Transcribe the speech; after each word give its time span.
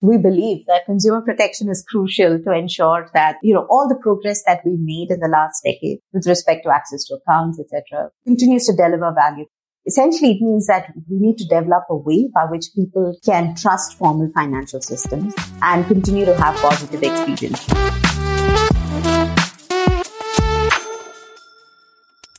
We 0.00 0.16
believe 0.16 0.64
that 0.66 0.84
consumer 0.86 1.20
protection 1.20 1.68
is 1.68 1.84
crucial 1.88 2.38
to 2.38 2.52
ensure 2.52 3.10
that 3.14 3.36
you 3.42 3.52
know 3.52 3.66
all 3.68 3.88
the 3.88 3.98
progress 4.00 4.42
that 4.46 4.60
we've 4.64 4.78
made 4.78 5.10
in 5.10 5.18
the 5.18 5.28
last 5.28 5.62
decade 5.64 5.98
with 6.12 6.26
respect 6.26 6.62
to 6.64 6.72
access 6.72 7.04
to 7.04 7.14
accounts 7.14 7.60
etc 7.60 8.08
continues 8.24 8.66
to 8.66 8.76
deliver 8.76 9.12
value 9.12 9.44
essentially 9.86 10.32
it 10.32 10.40
means 10.40 10.66
that 10.66 10.92
we 11.10 11.18
need 11.18 11.36
to 11.36 11.44
develop 11.46 11.84
a 11.90 11.96
way 11.96 12.28
by 12.32 12.44
which 12.44 12.66
people 12.76 13.18
can 13.24 13.54
trust 13.56 13.98
formal 13.98 14.30
financial 14.34 14.80
systems 14.80 15.34
and 15.62 15.86
continue 15.86 16.24
to 16.24 16.34
have 16.36 16.54
positive 16.56 17.02
experience 17.02 17.66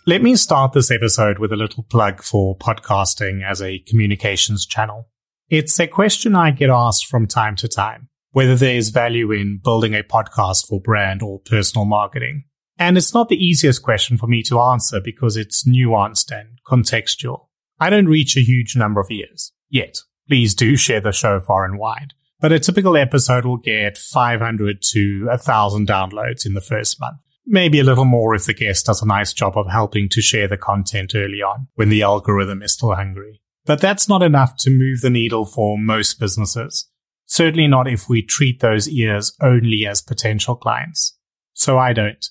Let 0.08 0.24
me 0.24 0.36
start 0.38 0.74
this 0.74 0.90
episode 0.90 1.38
with 1.38 1.52
a 1.52 1.56
little 1.56 1.84
plug 1.84 2.24
for 2.24 2.58
podcasting 2.58 3.48
as 3.48 3.62
a 3.62 3.78
communications 3.78 4.66
channel. 4.66 5.08
It's 5.50 5.80
a 5.80 5.88
question 5.88 6.36
I 6.36 6.52
get 6.52 6.70
asked 6.70 7.08
from 7.08 7.26
time 7.26 7.56
to 7.56 7.68
time, 7.68 8.10
whether 8.34 8.56
there 8.56 8.76
is 8.76 8.90
value 8.90 9.32
in 9.32 9.60
building 9.64 9.96
a 9.96 10.04
podcast 10.04 10.68
for 10.68 10.80
brand 10.80 11.24
or 11.24 11.40
personal 11.40 11.86
marketing. 11.86 12.44
And 12.78 12.98
it's 12.98 13.16
not 13.16 13.30
the 13.30 13.44
easiest 13.44 13.82
question 13.82 14.16
for 14.16 14.28
me 14.28 14.44
to 14.44 14.60
answer 14.60 15.02
because 15.04 15.38
it's 15.38 15.68
nuanced 15.68 16.32
and 16.32 16.60
contextual. 16.68 17.48
I 17.80 17.90
don't 17.90 18.06
reach 18.06 18.38
a 18.38 18.42
huge 18.42 18.76
number 18.76 19.02
of 19.02 19.10
ears 19.10 19.52
yet. 19.72 19.98
Please 20.28 20.54
do 20.54 20.78
share 20.78 21.02
the 21.02 21.12
show 21.12 21.40
far 21.40 21.66
and 21.66 21.80
wide. 21.80 22.14
But 22.40 22.52
a 22.52 22.60
typical 22.60 22.96
episode 22.96 23.44
will 23.44 23.58
get 23.58 23.98
500 23.98 24.84
to 24.92 25.26
1000 25.26 25.88
downloads 25.88 26.46
in 26.46 26.54
the 26.54 26.62
first 26.62 27.00
month. 27.02 27.18
Maybe 27.48 27.80
a 27.80 27.84
little 27.84 28.06
more 28.06 28.36
if 28.36 28.46
the 28.46 28.54
guest 28.54 28.86
does 28.86 29.02
a 29.02 29.08
nice 29.08 29.34
job 29.34 29.58
of 29.58 29.68
helping 29.68 30.10
to 30.10 30.22
share 30.22 30.48
the 30.48 30.58
content 30.58 31.16
early 31.16 31.42
on 31.42 31.70
when 31.74 31.90
the 31.90 32.04
algorithm 32.04 32.62
is 32.62 32.74
still 32.74 32.94
hungry. 32.94 33.42
But 33.70 33.82
that's 33.82 34.10
not 34.10 34.24
enough 34.24 34.56
to 34.62 34.72
move 34.72 35.02
the 35.02 35.12
needle 35.12 35.46
for 35.46 35.78
most 35.78 36.20
businesses. 36.20 36.90
Certainly 37.28 37.68
not 37.68 37.88
if 37.88 38.10
we 38.10 38.24
treat 38.24 38.62
those 38.62 38.90
ears 38.90 39.38
only 39.44 39.86
as 39.86 40.02
potential 40.02 40.56
clients. 40.56 41.16
So 41.54 41.78
I 41.78 41.94
don't. 41.94 42.26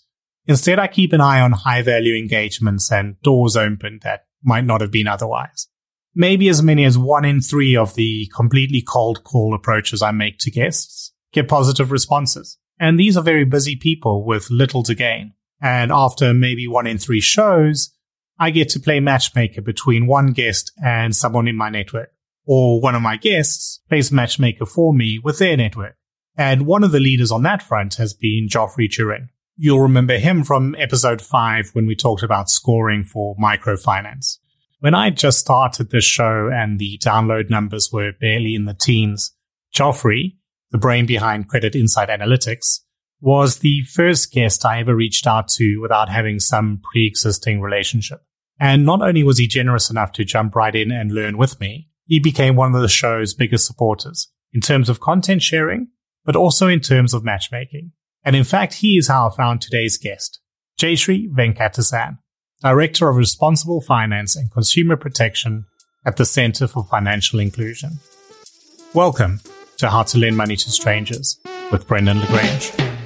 Instead, 0.47 0.81
I 0.81 0.89
keep 0.89 1.12
an 1.12 1.20
eye 1.20 1.41
on 1.41 1.53
high 1.53 1.83
value 1.83 2.16
engagements 2.16 2.91
and 2.91 3.20
doors 3.22 3.56
open 3.56 4.00
that 4.03 4.25
might 4.42 4.64
not 4.64 4.81
have 4.81 4.91
been 4.91 5.06
otherwise. 5.06 5.69
Maybe 6.12 6.48
as 6.48 6.61
many 6.61 6.84
as 6.84 6.98
one 6.98 7.25
in 7.25 7.41
three 7.41 7.77
of 7.77 7.94
the 7.94 8.28
completely 8.34 8.83
cold 8.83 9.22
call 9.22 9.55
approaches 9.55 10.03
I 10.03 10.11
make 10.11 10.39
to 10.41 10.50
guests 10.50 11.12
get 11.33 11.47
positive 11.47 11.92
responses. 11.92 12.59
And 12.81 12.98
these 12.98 13.16
are 13.16 13.22
very 13.22 13.44
busy 13.44 13.77
people 13.77 14.27
with 14.27 14.50
little 14.50 14.83
to 14.83 14.94
gain. 14.97 15.34
And 15.62 15.92
after 15.92 16.34
maybe 16.34 16.66
one 16.66 16.89
in 16.89 16.98
three 16.98 17.20
shows, 17.20 17.94
I 18.39 18.50
get 18.50 18.69
to 18.70 18.81
play 18.81 19.00
matchmaker 19.00 19.62
between 19.62 20.06
one 20.06 20.33
guest 20.33 20.72
and 20.83 21.14
someone 21.14 21.48
in 21.48 21.56
my 21.56 21.70
network. 21.70 22.11
Or 22.47 22.81
one 22.81 22.94
of 22.94 23.03
my 23.03 23.17
guests 23.17 23.81
plays 23.89 24.12
matchmaker 24.12 24.64
for 24.64 24.94
me 24.94 25.19
with 25.19 25.39
their 25.39 25.56
network. 25.56 25.97
And 26.36 26.66
one 26.66 26.84
of 26.84 26.92
the 26.92 27.00
leaders 27.00 27.33
on 27.33 27.42
that 27.42 27.62
front 27.62 27.97
has 27.97 28.14
been 28.14 28.48
Geoffrey 28.48 28.89
Turin. 28.89 29.31
You'll 29.56 29.81
remember 29.81 30.19
him 30.19 30.44
from 30.44 30.76
episode 30.78 31.21
five 31.21 31.71
when 31.72 31.87
we 31.87 31.97
talked 31.97 32.22
about 32.22 32.49
scoring 32.49 33.03
for 33.03 33.34
microfinance. 33.37 34.38
When 34.78 34.94
I 34.94 35.10
just 35.10 35.41
started 35.41 35.91
this 35.91 36.05
show 36.05 36.49
and 36.49 36.78
the 36.78 36.97
download 36.99 37.50
numbers 37.50 37.91
were 37.93 38.12
barely 38.12 38.55
in 38.55 38.66
the 38.66 38.75
teens, 38.75 39.34
Geoffrey, 39.72 40.37
the 40.70 40.78
brain 40.78 41.06
behind 41.06 41.49
Credit 41.49 41.75
Insight 41.75 42.09
Analytics, 42.09 42.81
was 43.20 43.59
the 43.59 43.82
first 43.82 44.32
guest 44.32 44.65
I 44.65 44.78
ever 44.78 44.94
reached 44.94 45.26
out 45.26 45.49
to 45.49 45.81
without 45.81 46.09
having 46.09 46.38
some 46.38 46.81
pre-existing 46.93 47.60
relationship. 47.60 48.20
And 48.60 48.84
not 48.84 49.02
only 49.02 49.22
was 49.22 49.38
he 49.38 49.46
generous 49.46 49.91
enough 49.91 50.12
to 50.12 50.24
jump 50.24 50.54
right 50.54 50.74
in 50.74 50.91
and 50.91 51.12
learn 51.12 51.38
with 51.38 51.60
me, 51.60 51.88
he 52.06 52.19
became 52.19 52.56
one 52.56 52.74
of 52.74 52.82
the 52.82 52.88
show's 52.88 53.34
biggest 53.34 53.66
supporters 53.66 54.32
in 54.52 54.60
terms 54.60 54.88
of 54.88 55.00
content 55.00 55.42
sharing, 55.42 55.88
but 56.24 56.36
also 56.36 56.66
in 56.66 56.80
terms 56.80 57.14
of 57.14 57.24
matchmaking. 57.24 57.92
And 58.24 58.34
in 58.34 58.44
fact, 58.44 58.74
he 58.74 58.96
is 58.96 59.08
how 59.08 59.28
I 59.28 59.36
found 59.36 59.60
today's 59.60 59.96
guest, 59.96 60.41
Jayshree 60.80 61.30
Venkatesan, 61.30 62.19
Director 62.60 63.08
of 63.08 63.16
Responsible 63.16 63.80
Finance 63.80 64.34
and 64.36 64.50
Consumer 64.50 64.96
Protection 64.96 65.66
at 66.04 66.16
the 66.16 66.25
Center 66.25 66.66
for 66.66 66.84
Financial 66.84 67.38
Inclusion. 67.38 68.00
Welcome 68.94 69.40
to 69.76 69.88
How 69.88 70.02
to 70.04 70.19
Lend 70.19 70.36
Money 70.36 70.56
to 70.56 70.70
Strangers 70.70 71.38
with 71.70 71.86
Brendan 71.86 72.20
le 72.20 72.26
Grange. 72.26 72.97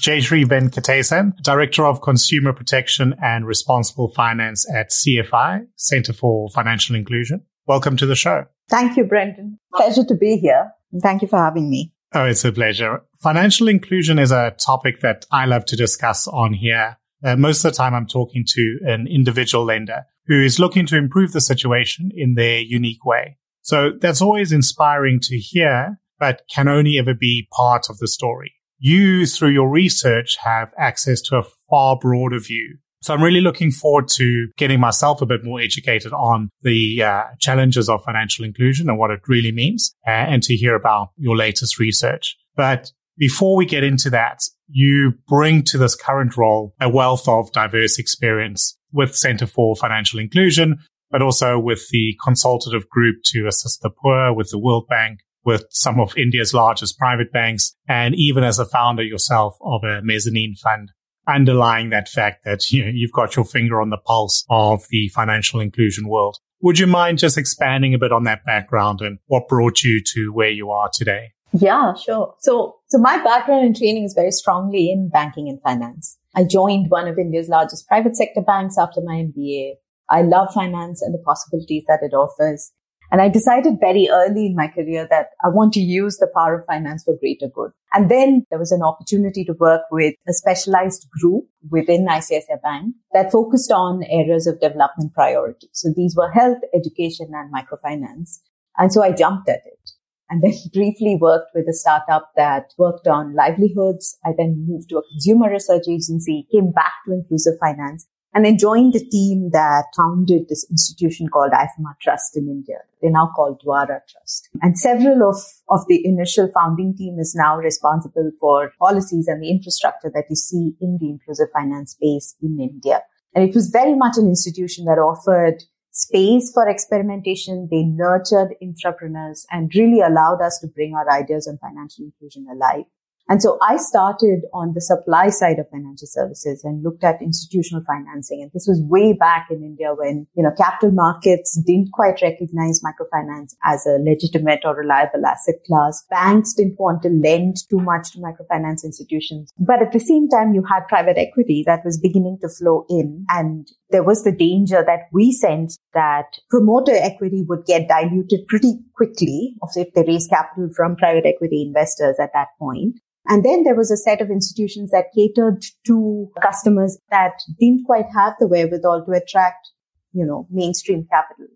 Jayshree 0.00 0.44
Venkatesan, 0.44 1.36
Director 1.42 1.84
of 1.84 2.00
Consumer 2.00 2.52
Protection 2.52 3.14
and 3.22 3.46
Responsible 3.46 4.08
Finance 4.08 4.66
at 4.74 4.90
CFI, 4.90 5.66
Center 5.76 6.12
for 6.12 6.48
Financial 6.50 6.96
Inclusion. 6.96 7.42
Welcome 7.66 7.96
to 7.98 8.06
the 8.06 8.16
show. 8.16 8.46
thank 8.68 8.96
you 8.96 9.04
brendan 9.04 9.58
pleasure 9.74 10.04
to 10.04 10.14
be 10.14 10.36
here 10.36 10.72
thank 11.02 11.22
you 11.22 11.28
for 11.28 11.38
having 11.38 11.68
me 11.70 11.92
Oh, 12.12 12.24
it's 12.24 12.44
a 12.44 12.50
pleasure. 12.50 13.02
Financial 13.22 13.68
inclusion 13.68 14.18
is 14.18 14.32
a 14.32 14.50
topic 14.58 15.00
that 15.02 15.26
I 15.30 15.44
love 15.44 15.64
to 15.66 15.76
discuss 15.76 16.26
on 16.26 16.52
here. 16.52 16.98
Uh, 17.24 17.36
most 17.36 17.64
of 17.64 17.70
the 17.70 17.76
time 17.76 17.94
I'm 17.94 18.08
talking 18.08 18.44
to 18.48 18.78
an 18.82 19.06
individual 19.06 19.64
lender 19.64 20.02
who 20.26 20.42
is 20.42 20.58
looking 20.58 20.86
to 20.86 20.96
improve 20.96 21.30
the 21.32 21.40
situation 21.40 22.10
in 22.12 22.34
their 22.34 22.58
unique 22.58 23.04
way. 23.04 23.38
So 23.62 23.92
that's 23.96 24.20
always 24.20 24.50
inspiring 24.50 25.20
to 25.20 25.38
hear, 25.38 26.00
but 26.18 26.42
can 26.52 26.66
only 26.66 26.98
ever 26.98 27.14
be 27.14 27.46
part 27.52 27.88
of 27.88 27.98
the 27.98 28.08
story. 28.08 28.54
You, 28.82 29.26
through 29.26 29.50
your 29.50 29.68
research, 29.68 30.36
have 30.42 30.72
access 30.78 31.20
to 31.22 31.36
a 31.36 31.44
far 31.68 31.98
broader 32.00 32.38
view. 32.40 32.78
So 33.02 33.14
I'm 33.14 33.22
really 33.22 33.40
looking 33.40 33.70
forward 33.70 34.08
to 34.16 34.48
getting 34.56 34.80
myself 34.80 35.22
a 35.22 35.26
bit 35.26 35.44
more 35.44 35.60
educated 35.60 36.12
on 36.12 36.50
the 36.62 37.02
uh, 37.02 37.24
challenges 37.38 37.88
of 37.88 38.02
financial 38.04 38.44
inclusion 38.44 38.88
and 38.88 38.98
what 38.98 39.10
it 39.10 39.20
really 39.28 39.52
means, 39.52 39.94
uh, 40.06 40.10
and 40.10 40.42
to 40.44 40.56
hear 40.56 40.74
about 40.74 41.10
your 41.16 41.36
latest 41.36 41.78
research. 41.78 42.36
But 42.56 42.90
before 43.18 43.56
we 43.56 43.66
get 43.66 43.84
into 43.84 44.08
that, 44.10 44.40
you 44.68 45.14
bring 45.28 45.62
to 45.64 45.78
this 45.78 45.94
current 45.94 46.36
role 46.36 46.74
a 46.80 46.88
wealth 46.88 47.28
of 47.28 47.52
diverse 47.52 47.98
experience 47.98 48.78
with 48.92 49.14
Center 49.14 49.46
for 49.46 49.76
Financial 49.76 50.18
Inclusion, 50.18 50.78
but 51.10 51.20
also 51.20 51.58
with 51.58 51.88
the 51.90 52.16
consultative 52.22 52.88
group 52.88 53.16
to 53.24 53.46
assist 53.46 53.82
the 53.82 53.90
poor, 53.90 54.32
with 54.32 54.50
the 54.50 54.58
World 54.58 54.86
Bank, 54.88 55.20
with 55.44 55.64
some 55.70 56.00
of 56.00 56.16
India's 56.16 56.54
largest 56.54 56.98
private 56.98 57.32
banks, 57.32 57.74
and 57.88 58.14
even 58.14 58.44
as 58.44 58.58
a 58.58 58.66
founder 58.66 59.02
yourself 59.02 59.56
of 59.62 59.82
a 59.84 60.00
mezzanine 60.02 60.54
fund 60.54 60.92
underlying 61.28 61.90
that 61.90 62.08
fact 62.08 62.44
that 62.44 62.70
you 62.72 62.84
know, 62.84 62.90
you've 62.92 63.12
got 63.12 63.36
your 63.36 63.44
finger 63.44 63.80
on 63.80 63.90
the 63.90 63.98
pulse 63.98 64.44
of 64.50 64.84
the 64.90 65.08
financial 65.08 65.60
inclusion 65.60 66.08
world. 66.08 66.38
Would 66.62 66.78
you 66.78 66.86
mind 66.86 67.18
just 67.18 67.38
expanding 67.38 67.94
a 67.94 67.98
bit 67.98 68.12
on 68.12 68.24
that 68.24 68.44
background 68.44 69.00
and 69.00 69.18
what 69.26 69.48
brought 69.48 69.82
you 69.82 70.02
to 70.14 70.30
where 70.32 70.50
you 70.50 70.70
are 70.70 70.90
today? 70.92 71.32
Yeah, 71.52 71.94
sure. 71.94 72.34
So, 72.40 72.76
so 72.88 72.98
my 72.98 73.22
background 73.22 73.64
and 73.64 73.76
training 73.76 74.04
is 74.04 74.12
very 74.14 74.30
strongly 74.30 74.90
in 74.90 75.08
banking 75.08 75.48
and 75.48 75.60
finance. 75.62 76.18
I 76.34 76.44
joined 76.44 76.90
one 76.90 77.08
of 77.08 77.18
India's 77.18 77.48
largest 77.48 77.88
private 77.88 78.14
sector 78.14 78.42
banks 78.42 78.76
after 78.78 79.00
my 79.00 79.14
MBA. 79.14 79.72
I 80.10 80.22
love 80.22 80.52
finance 80.52 81.02
and 81.02 81.14
the 81.14 81.22
possibilities 81.24 81.84
that 81.88 82.00
it 82.02 82.14
offers. 82.14 82.72
And 83.10 83.20
I 83.20 83.28
decided 83.28 83.80
very 83.80 84.08
early 84.10 84.46
in 84.46 84.54
my 84.54 84.68
career 84.68 85.06
that 85.10 85.30
I 85.44 85.48
want 85.48 85.72
to 85.74 85.80
use 85.80 86.18
the 86.18 86.30
power 86.34 86.60
of 86.60 86.66
finance 86.66 87.02
for 87.04 87.16
greater 87.18 87.48
good. 87.48 87.72
And 87.92 88.08
then 88.10 88.46
there 88.50 88.58
was 88.58 88.70
an 88.70 88.82
opportunity 88.82 89.44
to 89.44 89.52
work 89.54 89.82
with 89.90 90.14
a 90.28 90.32
specialized 90.32 91.08
group 91.20 91.44
within 91.70 92.06
ICICI 92.06 92.62
Bank 92.62 92.94
that 93.12 93.32
focused 93.32 93.72
on 93.72 94.04
areas 94.04 94.46
of 94.46 94.60
development 94.60 95.12
priority. 95.12 95.68
So 95.72 95.88
these 95.94 96.14
were 96.16 96.30
health, 96.30 96.58
education, 96.72 97.32
and 97.32 97.52
microfinance. 97.52 98.38
And 98.78 98.92
so 98.92 99.02
I 99.02 99.10
jumped 99.10 99.48
at 99.48 99.62
it 99.66 99.90
and 100.30 100.42
then 100.42 100.54
briefly 100.72 101.18
worked 101.20 101.50
with 101.54 101.66
a 101.68 101.74
startup 101.74 102.30
that 102.36 102.72
worked 102.78 103.08
on 103.08 103.34
livelihoods. 103.34 104.18
I 104.24 104.30
then 104.38 104.66
moved 104.68 104.88
to 104.90 104.98
a 104.98 105.08
consumer 105.10 105.50
research 105.50 105.84
agency, 105.88 106.46
came 106.52 106.70
back 106.70 106.92
to 107.06 107.12
inclusive 107.12 107.54
finance. 107.60 108.06
And 108.32 108.46
I 108.46 108.54
joined 108.56 108.92
the 108.92 109.04
team 109.04 109.50
that 109.52 109.86
founded 109.96 110.48
this 110.48 110.64
institution 110.70 111.28
called 111.28 111.50
IFMR 111.50 111.98
Trust 112.00 112.36
in 112.36 112.48
India. 112.48 112.76
They're 113.02 113.10
now 113.10 113.32
called 113.34 113.60
Dvara 113.60 114.00
Trust. 114.08 114.48
And 114.62 114.78
several 114.78 115.28
of, 115.28 115.36
of 115.68 115.86
the 115.88 116.06
initial 116.06 116.48
founding 116.54 116.96
team 116.96 117.18
is 117.18 117.34
now 117.34 117.56
responsible 117.56 118.30
for 118.38 118.72
policies 118.78 119.26
and 119.26 119.42
the 119.42 119.50
infrastructure 119.50 120.10
that 120.14 120.26
you 120.30 120.36
see 120.36 120.74
in 120.80 120.98
the 121.00 121.08
inclusive 121.08 121.48
finance 121.52 121.92
space 121.92 122.36
in 122.40 122.60
India. 122.60 123.02
And 123.34 123.48
it 123.48 123.54
was 123.54 123.68
very 123.68 123.94
much 123.94 124.16
an 124.16 124.26
institution 124.26 124.84
that 124.84 124.98
offered 124.98 125.64
space 125.90 126.52
for 126.52 126.68
experimentation. 126.68 127.68
They 127.68 127.82
nurtured 127.82 128.54
entrepreneurs 128.62 129.44
and 129.50 129.72
really 129.74 130.00
allowed 130.00 130.40
us 130.40 130.58
to 130.60 130.68
bring 130.68 130.94
our 130.94 131.10
ideas 131.10 131.48
on 131.48 131.58
financial 131.58 132.04
inclusion 132.04 132.46
alive. 132.50 132.84
And 133.30 133.40
so 133.40 133.58
I 133.62 133.76
started 133.76 134.40
on 134.52 134.74
the 134.74 134.80
supply 134.80 135.28
side 135.28 135.60
of 135.60 135.70
financial 135.70 136.08
services 136.08 136.64
and 136.64 136.82
looked 136.82 137.04
at 137.04 137.22
institutional 137.22 137.84
financing. 137.86 138.42
And 138.42 138.50
this 138.52 138.66
was 138.66 138.82
way 138.82 139.12
back 139.12 139.46
in 139.52 139.62
India 139.62 139.94
when, 139.94 140.26
you 140.34 140.42
know, 140.42 140.50
capital 140.58 140.90
markets 140.90 141.56
didn't 141.64 141.92
quite 141.92 142.20
recognize 142.20 142.82
microfinance 142.82 143.54
as 143.62 143.86
a 143.86 144.02
legitimate 144.02 144.62
or 144.64 144.74
reliable 144.74 145.24
asset 145.24 145.62
class. 145.64 146.04
Banks 146.10 146.54
didn't 146.54 146.80
want 146.80 147.02
to 147.02 147.08
lend 147.08 147.58
too 147.70 147.78
much 147.78 148.10
to 148.12 148.18
microfinance 148.18 148.82
institutions. 148.82 149.52
But 149.60 149.80
at 149.80 149.92
the 149.92 150.00
same 150.00 150.28
time, 150.28 150.52
you 150.52 150.64
had 150.64 150.88
private 150.88 151.16
equity 151.16 151.62
that 151.66 151.84
was 151.84 152.00
beginning 152.00 152.38
to 152.40 152.48
flow 152.48 152.84
in. 152.90 153.26
And 153.28 153.70
there 153.90 154.02
was 154.02 154.22
the 154.22 154.32
danger 154.32 154.84
that 154.86 155.08
we 155.12 155.32
sensed 155.32 155.80
that 155.94 156.26
promoter 156.48 156.92
equity 156.94 157.44
would 157.48 157.64
get 157.66 157.88
diluted 157.88 158.46
pretty 158.48 158.74
quickly 158.96 159.56
if 159.76 159.92
they 159.94 160.04
raise 160.06 160.28
capital 160.28 160.70
from 160.74 160.96
private 160.96 161.26
equity 161.26 161.64
investors 161.66 162.16
at 162.20 162.30
that 162.34 162.48
point. 162.58 163.00
And 163.26 163.44
then 163.44 163.64
there 163.64 163.74
was 163.74 163.90
a 163.90 163.96
set 163.96 164.20
of 164.20 164.30
institutions 164.30 164.90
that 164.90 165.12
catered 165.14 165.64
to 165.86 166.30
customers 166.42 166.98
that 167.10 167.34
didn't 167.58 167.84
quite 167.84 168.06
have 168.14 168.34
the 168.40 168.48
wherewithal 168.48 169.04
to 169.04 169.12
attract, 169.12 169.68
you 170.12 170.24
know, 170.24 170.46
mainstream 170.50 171.06
capital. 171.10 171.46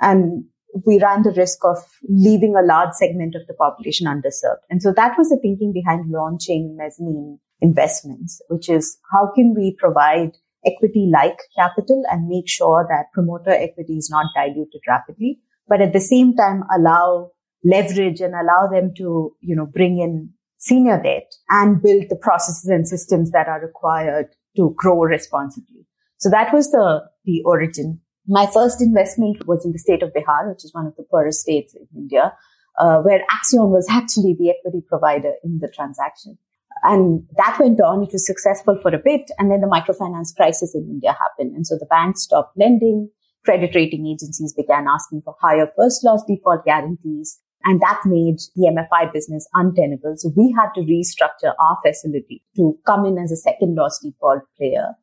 And 0.00 0.44
we 0.84 1.00
ran 1.00 1.22
the 1.22 1.32
risk 1.32 1.64
of 1.64 1.78
leaving 2.08 2.54
a 2.54 2.62
large 2.62 2.92
segment 2.92 3.34
of 3.34 3.46
the 3.46 3.54
population 3.54 4.06
underserved. 4.06 4.60
And 4.68 4.82
so 4.82 4.92
that 4.92 5.16
was 5.16 5.30
the 5.30 5.38
thinking 5.40 5.72
behind 5.72 6.10
launching 6.10 6.76
mezzanine 6.76 7.38
investments, 7.60 8.42
which 8.48 8.68
is 8.68 8.98
how 9.10 9.30
can 9.34 9.54
we 9.56 9.74
provide 9.78 10.32
equity 10.66 11.08
like 11.12 11.38
capital 11.56 12.02
and 12.10 12.28
make 12.28 12.48
sure 12.48 12.86
that 12.88 13.12
promoter 13.12 13.50
equity 13.50 13.96
is 13.96 14.10
not 14.10 14.26
diluted 14.34 14.80
rapidly, 14.88 15.38
but 15.68 15.80
at 15.80 15.92
the 15.92 16.00
same 16.00 16.34
time 16.34 16.62
allow 16.76 17.30
leverage 17.64 18.20
and 18.20 18.34
allow 18.34 18.68
them 18.70 18.92
to, 18.96 19.34
you 19.40 19.56
know, 19.56 19.66
bring 19.66 19.98
in 19.98 20.30
senior 20.58 21.00
debt 21.02 21.30
and 21.50 21.82
build 21.82 22.04
the 22.08 22.16
processes 22.16 22.68
and 22.68 22.86
systems 22.88 23.30
that 23.30 23.48
are 23.48 23.60
required 23.60 24.26
to 24.56 24.74
grow 24.76 25.00
responsibly. 25.00 25.86
So 26.18 26.30
that 26.30 26.52
was 26.52 26.70
the, 26.70 27.02
the 27.24 27.42
origin. 27.44 28.00
My 28.26 28.46
first 28.46 28.80
investment 28.80 29.46
was 29.46 29.64
in 29.64 29.72
the 29.72 29.78
state 29.78 30.02
of 30.02 30.10
Bihar, 30.10 30.48
which 30.48 30.64
is 30.64 30.74
one 30.74 30.86
of 30.86 30.96
the 30.96 31.04
poorest 31.04 31.40
states 31.40 31.74
in 31.74 31.86
India, 31.94 32.32
uh, 32.78 32.98
where 33.02 33.20
Accion 33.30 33.70
was 33.70 33.86
actually 33.90 34.34
the 34.38 34.50
equity 34.50 34.84
provider 34.88 35.34
in 35.44 35.58
the 35.60 35.68
transaction. 35.68 36.38
And 36.82 37.26
that 37.36 37.58
went 37.58 37.80
on. 37.80 38.02
It 38.02 38.12
was 38.12 38.26
successful 38.26 38.78
for 38.80 38.94
a 38.94 38.98
bit. 39.02 39.30
And 39.38 39.50
then 39.50 39.60
the 39.60 39.66
microfinance 39.66 40.34
crisis 40.36 40.74
in 40.74 40.82
India 40.82 41.12
happened. 41.12 41.56
And 41.56 41.66
so 41.66 41.76
the 41.78 41.86
banks 41.86 42.22
stopped 42.22 42.56
lending. 42.56 43.10
Credit 43.44 43.74
rating 43.74 44.06
agencies 44.06 44.52
began 44.52 44.86
asking 44.88 45.22
for 45.22 45.36
higher 45.40 45.70
first 45.76 46.04
loss 46.04 46.24
default 46.26 46.64
guarantees. 46.64 47.40
And 47.64 47.80
that 47.80 48.00
made 48.04 48.38
the 48.54 48.70
MFI 48.70 49.12
business 49.12 49.48
untenable. 49.54 50.14
So 50.16 50.30
we 50.36 50.54
had 50.56 50.70
to 50.74 50.82
restructure 50.82 51.54
our 51.58 51.78
facility 51.84 52.42
to 52.56 52.78
come 52.86 53.06
in 53.06 53.18
as 53.18 53.32
a 53.32 53.36
second 53.36 53.74
loss 53.74 53.98
default 54.00 54.42
player. 54.56 54.94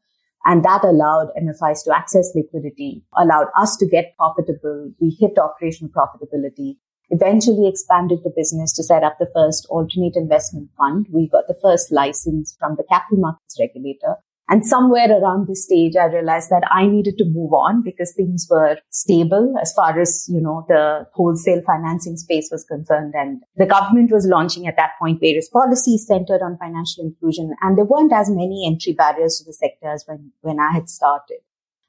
And 0.45 0.63
that 0.63 0.83
allowed 0.83 1.29
MFIs 1.41 1.83
to 1.85 1.95
access 1.95 2.31
liquidity, 2.35 3.03
allowed 3.17 3.47
us 3.57 3.77
to 3.77 3.87
get 3.87 4.15
profitable. 4.17 4.91
We 4.99 5.15
hit 5.19 5.37
operational 5.37 5.91
profitability, 5.91 6.77
eventually 7.09 7.67
expanded 7.67 8.19
the 8.23 8.33
business 8.35 8.73
to 8.73 8.83
set 8.83 9.03
up 9.03 9.17
the 9.19 9.29
first 9.33 9.67
alternate 9.69 10.15
investment 10.15 10.69
fund. 10.77 11.07
We 11.11 11.27
got 11.27 11.47
the 11.47 11.59
first 11.61 11.91
license 11.91 12.55
from 12.59 12.75
the 12.75 12.83
capital 12.89 13.19
markets 13.19 13.57
regulator. 13.59 14.17
And 14.49 14.65
somewhere 14.65 15.09
around 15.09 15.47
this 15.47 15.63
stage, 15.63 15.95
I 15.95 16.05
realized 16.05 16.49
that 16.49 16.67
I 16.69 16.85
needed 16.85 17.17
to 17.17 17.25
move 17.25 17.53
on 17.53 17.81
because 17.81 18.13
things 18.13 18.45
were 18.49 18.77
stable 18.89 19.55
as 19.61 19.71
far 19.73 19.97
as, 19.99 20.27
you 20.29 20.41
know, 20.41 20.65
the 20.67 21.07
wholesale 21.13 21.61
financing 21.65 22.17
space 22.17 22.49
was 22.51 22.65
concerned. 22.65 23.13
And 23.15 23.41
the 23.55 23.65
government 23.65 24.11
was 24.11 24.27
launching 24.27 24.67
at 24.67 24.75
that 24.75 24.91
point 24.99 25.21
various 25.21 25.49
policies 25.49 26.05
centered 26.05 26.41
on 26.41 26.57
financial 26.57 27.05
inclusion. 27.05 27.55
And 27.61 27.77
there 27.77 27.85
weren't 27.85 28.11
as 28.11 28.29
many 28.29 28.67
entry 28.67 28.91
barriers 28.91 29.37
to 29.37 29.45
the 29.45 29.53
sector 29.53 29.89
as 29.89 30.03
when, 30.07 30.33
when 30.41 30.59
I 30.59 30.73
had 30.73 30.89
started. 30.89 31.37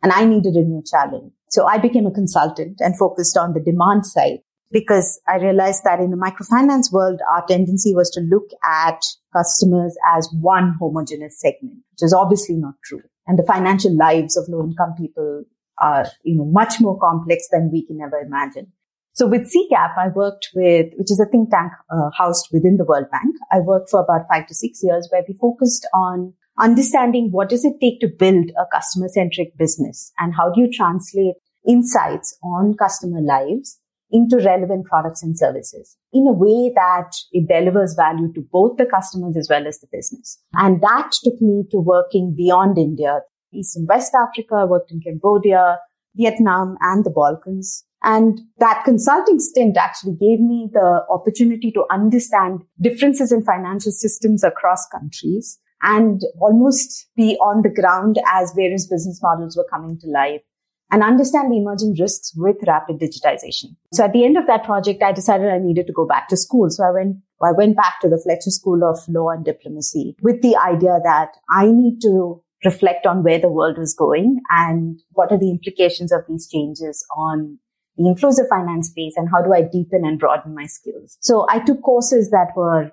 And 0.02 0.12
I 0.12 0.24
needed 0.24 0.54
a 0.54 0.62
new 0.62 0.82
challenge. 0.88 1.32
So 1.48 1.66
I 1.66 1.78
became 1.78 2.06
a 2.06 2.12
consultant 2.12 2.80
and 2.80 2.96
focused 2.96 3.36
on 3.36 3.52
the 3.52 3.60
demand 3.60 4.06
side 4.06 4.38
because 4.74 5.20
I 5.28 5.36
realized 5.36 5.84
that 5.84 6.00
in 6.00 6.10
the 6.10 6.16
microfinance 6.16 6.92
world, 6.92 7.20
our 7.32 7.46
tendency 7.46 7.94
was 7.94 8.10
to 8.10 8.20
look 8.20 8.50
at 8.64 9.00
customers 9.32 9.96
as 10.16 10.28
one 10.40 10.74
homogeneous 10.80 11.40
segment, 11.40 11.76
which 11.92 12.02
is 12.02 12.12
obviously 12.12 12.56
not 12.56 12.74
true. 12.84 13.02
And 13.28 13.38
the 13.38 13.46
financial 13.46 13.96
lives 13.96 14.36
of 14.36 14.48
low 14.48 14.64
income 14.64 14.94
people 14.98 15.44
are, 15.80 16.06
you 16.24 16.34
know, 16.36 16.44
much 16.44 16.80
more 16.80 16.98
complex 16.98 17.46
than 17.52 17.70
we 17.72 17.86
can 17.86 18.00
ever 18.00 18.18
imagine. 18.18 18.72
So 19.12 19.28
with 19.28 19.42
CGAP, 19.42 19.96
I 19.96 20.08
worked 20.08 20.48
with, 20.56 20.86
which 20.96 21.12
is 21.12 21.20
a 21.20 21.30
think 21.30 21.50
tank 21.50 21.70
uh, 21.88 22.10
housed 22.18 22.48
within 22.52 22.76
the 22.76 22.84
World 22.84 23.06
Bank. 23.12 23.36
I 23.52 23.60
worked 23.60 23.90
for 23.90 24.00
about 24.00 24.26
five 24.28 24.48
to 24.48 24.54
six 24.56 24.80
years 24.82 25.06
where 25.12 25.22
we 25.28 25.34
focused 25.34 25.86
on 25.94 26.34
understanding 26.58 27.28
what 27.30 27.48
does 27.48 27.64
it 27.64 27.74
take 27.80 28.00
to 28.00 28.08
build 28.08 28.50
a 28.58 28.66
customer 28.74 29.06
centric 29.06 29.56
business 29.56 30.12
and 30.18 30.34
how 30.34 30.50
do 30.50 30.62
you 30.62 30.72
translate 30.72 31.36
insights 31.64 32.36
on 32.42 32.74
customer 32.76 33.20
lives 33.20 33.78
into 34.14 34.36
relevant 34.36 34.86
products 34.86 35.24
and 35.24 35.36
services 35.36 35.96
in 36.12 36.28
a 36.28 36.32
way 36.32 36.72
that 36.72 37.10
it 37.32 37.48
delivers 37.48 37.94
value 37.94 38.32
to 38.32 38.46
both 38.52 38.76
the 38.76 38.86
customers 38.86 39.36
as 39.36 39.48
well 39.50 39.66
as 39.66 39.80
the 39.80 39.88
business. 39.90 40.38
And 40.52 40.80
that 40.82 41.10
took 41.24 41.42
me 41.42 41.64
to 41.72 41.78
working 41.78 42.32
beyond 42.36 42.78
India, 42.78 43.22
East 43.52 43.76
and 43.76 43.88
West 43.88 44.14
Africa. 44.14 44.66
Worked 44.66 44.92
in 44.92 45.00
Cambodia, 45.00 45.78
Vietnam 46.14 46.76
and 46.80 47.04
the 47.04 47.10
Balkans. 47.10 47.84
And 48.04 48.40
that 48.58 48.84
consulting 48.84 49.40
stint 49.40 49.76
actually 49.76 50.12
gave 50.12 50.38
me 50.38 50.70
the 50.72 51.04
opportunity 51.10 51.72
to 51.72 51.84
understand 51.90 52.60
differences 52.80 53.32
in 53.32 53.42
financial 53.42 53.90
systems 53.90 54.44
across 54.44 54.86
countries 54.92 55.58
and 55.82 56.20
almost 56.40 57.08
be 57.16 57.36
on 57.38 57.62
the 57.62 57.82
ground 57.82 58.20
as 58.32 58.52
various 58.54 58.86
business 58.86 59.20
models 59.20 59.56
were 59.56 59.66
coming 59.68 59.98
to 59.98 60.06
life 60.06 60.42
and 60.90 61.02
understand 61.02 61.50
the 61.50 61.58
emerging 61.58 61.96
risks 61.98 62.32
with 62.36 62.56
rapid 62.66 63.00
digitization. 63.00 63.76
So 63.92 64.04
at 64.04 64.12
the 64.12 64.24
end 64.24 64.36
of 64.36 64.46
that 64.46 64.64
project, 64.64 65.02
I 65.02 65.12
decided 65.12 65.48
I 65.48 65.58
needed 65.58 65.86
to 65.86 65.92
go 65.92 66.06
back 66.06 66.28
to 66.28 66.36
school. 66.36 66.70
So 66.70 66.84
I 66.84 66.90
went, 66.90 67.16
I 67.42 67.52
went 67.52 67.76
back 67.76 68.00
to 68.02 68.08
the 68.08 68.20
Fletcher 68.22 68.50
School 68.50 68.84
of 68.84 68.98
Law 69.08 69.30
and 69.30 69.44
Diplomacy 69.44 70.16
with 70.22 70.42
the 70.42 70.56
idea 70.56 70.98
that 71.02 71.30
I 71.50 71.66
need 71.66 72.00
to 72.02 72.42
reflect 72.64 73.06
on 73.06 73.22
where 73.22 73.38
the 73.38 73.50
world 73.50 73.76
was 73.76 73.94
going 73.94 74.40
and 74.50 75.00
what 75.10 75.30
are 75.32 75.38
the 75.38 75.50
implications 75.50 76.12
of 76.12 76.22
these 76.28 76.48
changes 76.48 77.04
on 77.16 77.58
the 77.96 78.08
inclusive 78.08 78.46
finance 78.48 78.88
space 78.88 79.14
and 79.16 79.28
how 79.30 79.42
do 79.42 79.52
I 79.52 79.62
deepen 79.62 80.04
and 80.04 80.18
broaden 80.18 80.54
my 80.54 80.66
skills. 80.66 81.16
So 81.20 81.46
I 81.48 81.60
took 81.60 81.82
courses 81.82 82.30
that 82.30 82.48
were 82.56 82.90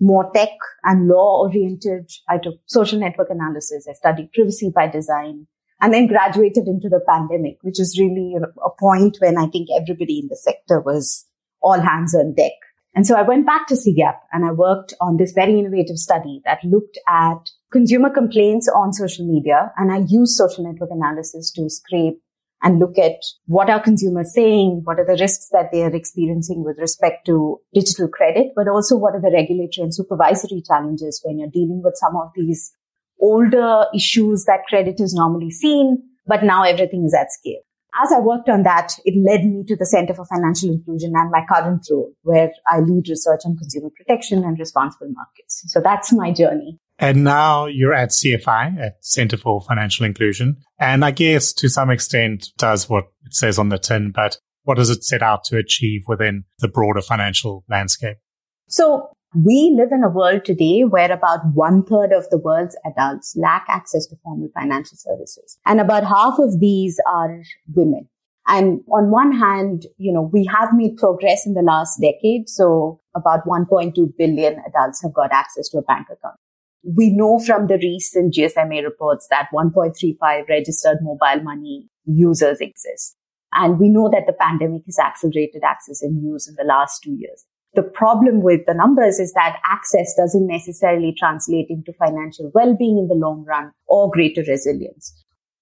more 0.00 0.30
tech 0.34 0.50
and 0.84 1.06
law 1.06 1.42
oriented. 1.44 2.10
I 2.28 2.38
took 2.38 2.56
social 2.66 2.98
network 2.98 3.28
analysis. 3.30 3.86
I 3.88 3.92
studied 3.92 4.32
privacy 4.32 4.70
by 4.74 4.88
design 4.88 5.46
and 5.82 5.92
then 5.92 6.06
graduated 6.06 6.68
into 6.68 6.88
the 6.88 7.00
pandemic, 7.06 7.58
which 7.62 7.80
is 7.80 7.98
really 7.98 8.36
a 8.36 8.70
point 8.78 9.16
when 9.18 9.36
I 9.36 9.48
think 9.48 9.68
everybody 9.76 10.20
in 10.20 10.28
the 10.28 10.36
sector 10.36 10.80
was 10.80 11.26
all 11.60 11.80
hands 11.80 12.14
on 12.14 12.34
deck. 12.34 12.52
And 12.94 13.04
so 13.06 13.16
I 13.16 13.22
went 13.22 13.46
back 13.46 13.66
to 13.66 13.74
CGAP 13.74 14.16
and 14.32 14.44
I 14.44 14.52
worked 14.52 14.94
on 15.00 15.16
this 15.16 15.32
very 15.32 15.58
innovative 15.58 15.96
study 15.96 16.40
that 16.44 16.62
looked 16.62 16.98
at 17.08 17.50
consumer 17.72 18.10
complaints 18.10 18.68
on 18.68 18.92
social 18.92 19.26
media. 19.26 19.72
And 19.76 19.90
I 19.90 20.04
used 20.06 20.36
social 20.36 20.64
network 20.64 20.90
analysis 20.92 21.50
to 21.52 21.68
scrape 21.68 22.20
and 22.62 22.78
look 22.78 22.96
at 22.96 23.16
what 23.46 23.68
are 23.68 23.82
consumers 23.82 24.32
saying? 24.34 24.82
What 24.84 25.00
are 25.00 25.06
the 25.06 25.20
risks 25.20 25.48
that 25.50 25.70
they 25.72 25.82
are 25.82 25.94
experiencing 25.94 26.62
with 26.64 26.78
respect 26.78 27.26
to 27.26 27.60
digital 27.74 28.06
credit, 28.06 28.52
but 28.54 28.68
also 28.68 28.96
what 28.96 29.14
are 29.14 29.20
the 29.20 29.32
regulatory 29.32 29.82
and 29.82 29.92
supervisory 29.92 30.62
challenges 30.64 31.20
when 31.24 31.40
you're 31.40 31.50
dealing 31.50 31.82
with 31.82 31.96
some 31.96 32.14
of 32.14 32.30
these 32.36 32.72
older 33.22 33.86
issues 33.94 34.44
that 34.44 34.66
credit 34.68 34.96
is 34.98 35.14
normally 35.14 35.50
seen, 35.50 36.02
but 36.26 36.44
now 36.44 36.64
everything 36.64 37.04
is 37.04 37.14
at 37.14 37.32
scale. 37.32 37.62
As 38.02 38.10
I 38.10 38.20
worked 38.20 38.48
on 38.48 38.62
that, 38.62 38.94
it 39.04 39.14
led 39.22 39.44
me 39.44 39.64
to 39.68 39.76
the 39.76 39.84
Center 39.84 40.14
for 40.14 40.24
Financial 40.24 40.70
Inclusion 40.70 41.12
and 41.14 41.30
my 41.30 41.44
current 41.46 41.86
role, 41.90 42.12
where 42.22 42.50
I 42.66 42.80
lead 42.80 43.06
research 43.08 43.42
on 43.44 43.56
consumer 43.56 43.90
protection 43.94 44.44
and 44.44 44.58
responsible 44.58 45.08
markets. 45.12 45.62
So 45.66 45.80
that's 45.80 46.10
my 46.12 46.32
journey. 46.32 46.78
And 46.98 47.22
now 47.22 47.66
you're 47.66 47.92
at 47.92 48.10
CFI, 48.10 48.80
at 48.80 49.04
Center 49.04 49.36
for 49.36 49.60
Financial 49.60 50.06
Inclusion. 50.06 50.56
And 50.78 51.04
I 51.04 51.10
guess 51.10 51.52
to 51.54 51.68
some 51.68 51.90
extent 51.90 52.48
does 52.56 52.88
what 52.88 53.04
it 53.26 53.34
says 53.34 53.58
on 53.58 53.68
the 53.68 53.78
tin, 53.78 54.10
but 54.14 54.38
what 54.64 54.76
does 54.76 54.88
it 54.88 55.04
set 55.04 55.22
out 55.22 55.44
to 55.44 55.58
achieve 55.58 56.02
within 56.06 56.44
the 56.60 56.68
broader 56.68 57.02
financial 57.02 57.64
landscape? 57.68 58.16
So 58.68 59.10
We 59.34 59.74
live 59.74 59.92
in 59.92 60.04
a 60.04 60.10
world 60.10 60.44
today 60.44 60.82
where 60.82 61.10
about 61.10 61.40
one 61.54 61.84
third 61.84 62.12
of 62.12 62.28
the 62.28 62.36
world's 62.36 62.76
adults 62.84 63.34
lack 63.34 63.64
access 63.66 64.06
to 64.08 64.16
formal 64.22 64.50
financial 64.54 64.98
services. 64.98 65.58
And 65.64 65.80
about 65.80 66.04
half 66.04 66.38
of 66.38 66.60
these 66.60 67.00
are 67.10 67.42
women. 67.74 68.08
And 68.46 68.80
on 68.92 69.10
one 69.10 69.32
hand, 69.32 69.86
you 69.96 70.12
know, 70.12 70.20
we 70.20 70.44
have 70.46 70.70
made 70.74 70.98
progress 70.98 71.46
in 71.46 71.54
the 71.54 71.62
last 71.62 71.98
decade. 71.98 72.50
So 72.50 73.00
about 73.16 73.46
1.2 73.46 73.94
billion 74.18 74.62
adults 74.68 75.02
have 75.02 75.14
got 75.14 75.32
access 75.32 75.68
to 75.70 75.78
a 75.78 75.82
bank 75.82 76.08
account. 76.12 76.36
We 76.84 77.10
know 77.10 77.38
from 77.38 77.68
the 77.68 77.78
recent 77.78 78.34
GSMA 78.34 78.84
reports 78.84 79.28
that 79.30 79.48
1.35 79.54 80.48
registered 80.48 80.98
mobile 81.00 81.42
money 81.42 81.88
users 82.04 82.60
exist. 82.60 83.16
And 83.54 83.78
we 83.78 83.88
know 83.88 84.10
that 84.10 84.26
the 84.26 84.32
pandemic 84.32 84.82
has 84.86 84.98
accelerated 84.98 85.62
access 85.64 86.02
and 86.02 86.22
use 86.22 86.48
in 86.48 86.56
the 86.56 86.64
last 86.64 87.02
two 87.02 87.12
years. 87.12 87.46
The 87.74 87.82
problem 87.82 88.42
with 88.42 88.66
the 88.66 88.74
numbers 88.74 89.18
is 89.18 89.32
that 89.32 89.58
access 89.64 90.14
doesn't 90.14 90.46
necessarily 90.46 91.14
translate 91.18 91.66
into 91.70 91.92
financial 91.94 92.50
well-being 92.54 92.98
in 92.98 93.08
the 93.08 93.14
long 93.14 93.44
run 93.48 93.72
or 93.86 94.10
greater 94.10 94.42
resilience. 94.46 95.14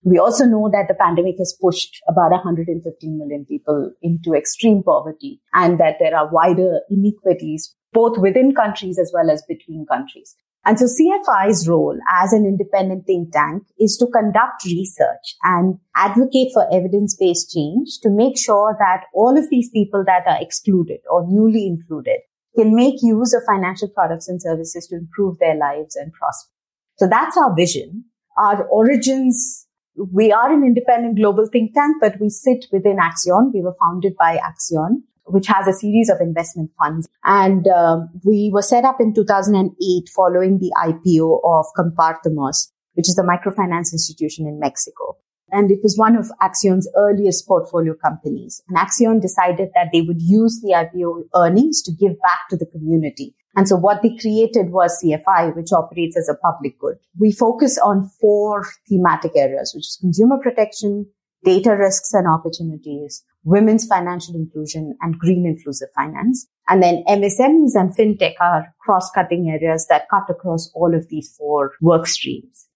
We 0.02 0.18
also 0.18 0.44
know 0.44 0.68
that 0.72 0.88
the 0.88 0.94
pandemic 0.94 1.36
has 1.38 1.56
pushed 1.60 2.00
about 2.08 2.30
115 2.30 3.18
million 3.18 3.44
people 3.44 3.92
into 4.02 4.34
extreme 4.34 4.82
poverty 4.82 5.40
and 5.52 5.78
that 5.78 5.96
there 6.00 6.16
are 6.16 6.32
wider 6.32 6.80
inequities 6.90 7.76
both 7.92 8.18
within 8.18 8.54
countries 8.54 8.98
as 8.98 9.12
well 9.14 9.30
as 9.30 9.42
between 9.46 9.86
countries. 9.86 10.34
And 10.64 10.78
so 10.78 10.84
CFI's 10.84 11.66
role 11.66 11.98
as 12.10 12.32
an 12.32 12.44
independent 12.44 13.06
think 13.06 13.32
tank 13.32 13.62
is 13.78 13.96
to 13.96 14.06
conduct 14.06 14.64
research 14.64 15.36
and 15.42 15.78
advocate 15.96 16.50
for 16.52 16.66
evidence-based 16.72 17.50
change 17.50 17.98
to 18.02 18.10
make 18.10 18.38
sure 18.38 18.76
that 18.78 19.04
all 19.14 19.38
of 19.38 19.48
these 19.50 19.70
people 19.70 20.04
that 20.06 20.24
are 20.26 20.40
excluded 20.40 21.00
or 21.10 21.26
newly 21.26 21.66
included 21.66 22.20
can 22.56 22.74
make 22.74 22.96
use 23.00 23.32
of 23.32 23.42
financial 23.50 23.88
products 23.88 24.28
and 24.28 24.42
services 24.42 24.86
to 24.88 24.96
improve 24.96 25.38
their 25.38 25.56
lives 25.56 25.96
and 25.96 26.12
prosper. 26.12 26.52
So 26.98 27.08
that's 27.08 27.38
our 27.38 27.54
vision. 27.56 28.04
Our 28.36 28.66
origins 28.66 29.66
we 29.96 30.32
are 30.32 30.52
an 30.52 30.62
independent 30.64 31.16
global 31.16 31.46
think 31.50 31.74
tank, 31.74 31.96
but 32.00 32.20
we 32.20 32.30
sit 32.30 32.66
within 32.72 32.96
Accion. 32.96 33.52
We 33.52 33.60
were 33.60 33.74
founded 33.80 34.14
by 34.18 34.38
Accion, 34.38 35.02
which 35.32 35.46
has 35.46 35.66
a 35.66 35.72
series 35.72 36.10
of 36.10 36.20
investment 36.20 36.70
funds. 36.78 37.08
And 37.24 37.66
um, 37.68 38.10
we 38.24 38.50
were 38.52 38.62
set 38.62 38.84
up 38.84 39.00
in 39.00 39.14
2008 39.14 40.08
following 40.14 40.58
the 40.58 40.72
IPO 40.76 41.40
of 41.44 41.66
Compartamos, 41.76 42.70
which 42.94 43.08
is 43.08 43.18
a 43.18 43.22
microfinance 43.22 43.92
institution 43.92 44.46
in 44.46 44.58
Mexico. 44.58 45.16
And 45.52 45.70
it 45.70 45.80
was 45.82 45.96
one 45.98 46.16
of 46.16 46.30
Accion's 46.40 46.88
earliest 46.96 47.46
portfolio 47.46 47.94
companies. 47.94 48.62
And 48.68 48.78
Accion 48.78 49.20
decided 49.20 49.70
that 49.74 49.88
they 49.92 50.02
would 50.02 50.20
use 50.22 50.60
the 50.62 50.74
IPO 50.74 51.24
earnings 51.34 51.82
to 51.82 51.92
give 51.92 52.20
back 52.20 52.48
to 52.50 52.56
the 52.56 52.66
community. 52.66 53.34
And 53.56 53.66
so 53.66 53.76
what 53.76 54.00
they 54.02 54.16
created 54.16 54.70
was 54.70 55.02
CFI, 55.04 55.56
which 55.56 55.72
operates 55.72 56.16
as 56.16 56.28
a 56.28 56.36
public 56.36 56.78
good. 56.78 56.96
We 57.18 57.32
focus 57.32 57.78
on 57.78 58.10
four 58.20 58.64
thematic 58.88 59.32
areas, 59.34 59.72
which 59.74 59.88
is 59.88 59.98
consumer 60.00 60.38
protection, 60.40 61.06
data 61.44 61.76
risks 61.76 62.12
and 62.12 62.26
opportunities, 62.26 63.24
women's 63.44 63.86
financial 63.86 64.34
inclusion, 64.34 64.96
and 65.00 65.18
green 65.18 65.46
inclusive 65.46 65.88
finance. 65.94 66.46
And 66.68 66.82
then 66.82 67.02
MSMEs 67.08 67.74
and 67.74 67.96
fintech 67.96 68.34
are 68.40 68.74
cross-cutting 68.80 69.50
areas 69.50 69.86
that 69.88 70.08
cut 70.10 70.28
across 70.28 70.70
all 70.74 70.94
of 70.94 71.08
these 71.08 71.34
four 71.36 71.72
work 71.80 72.06
streams. 72.06 72.68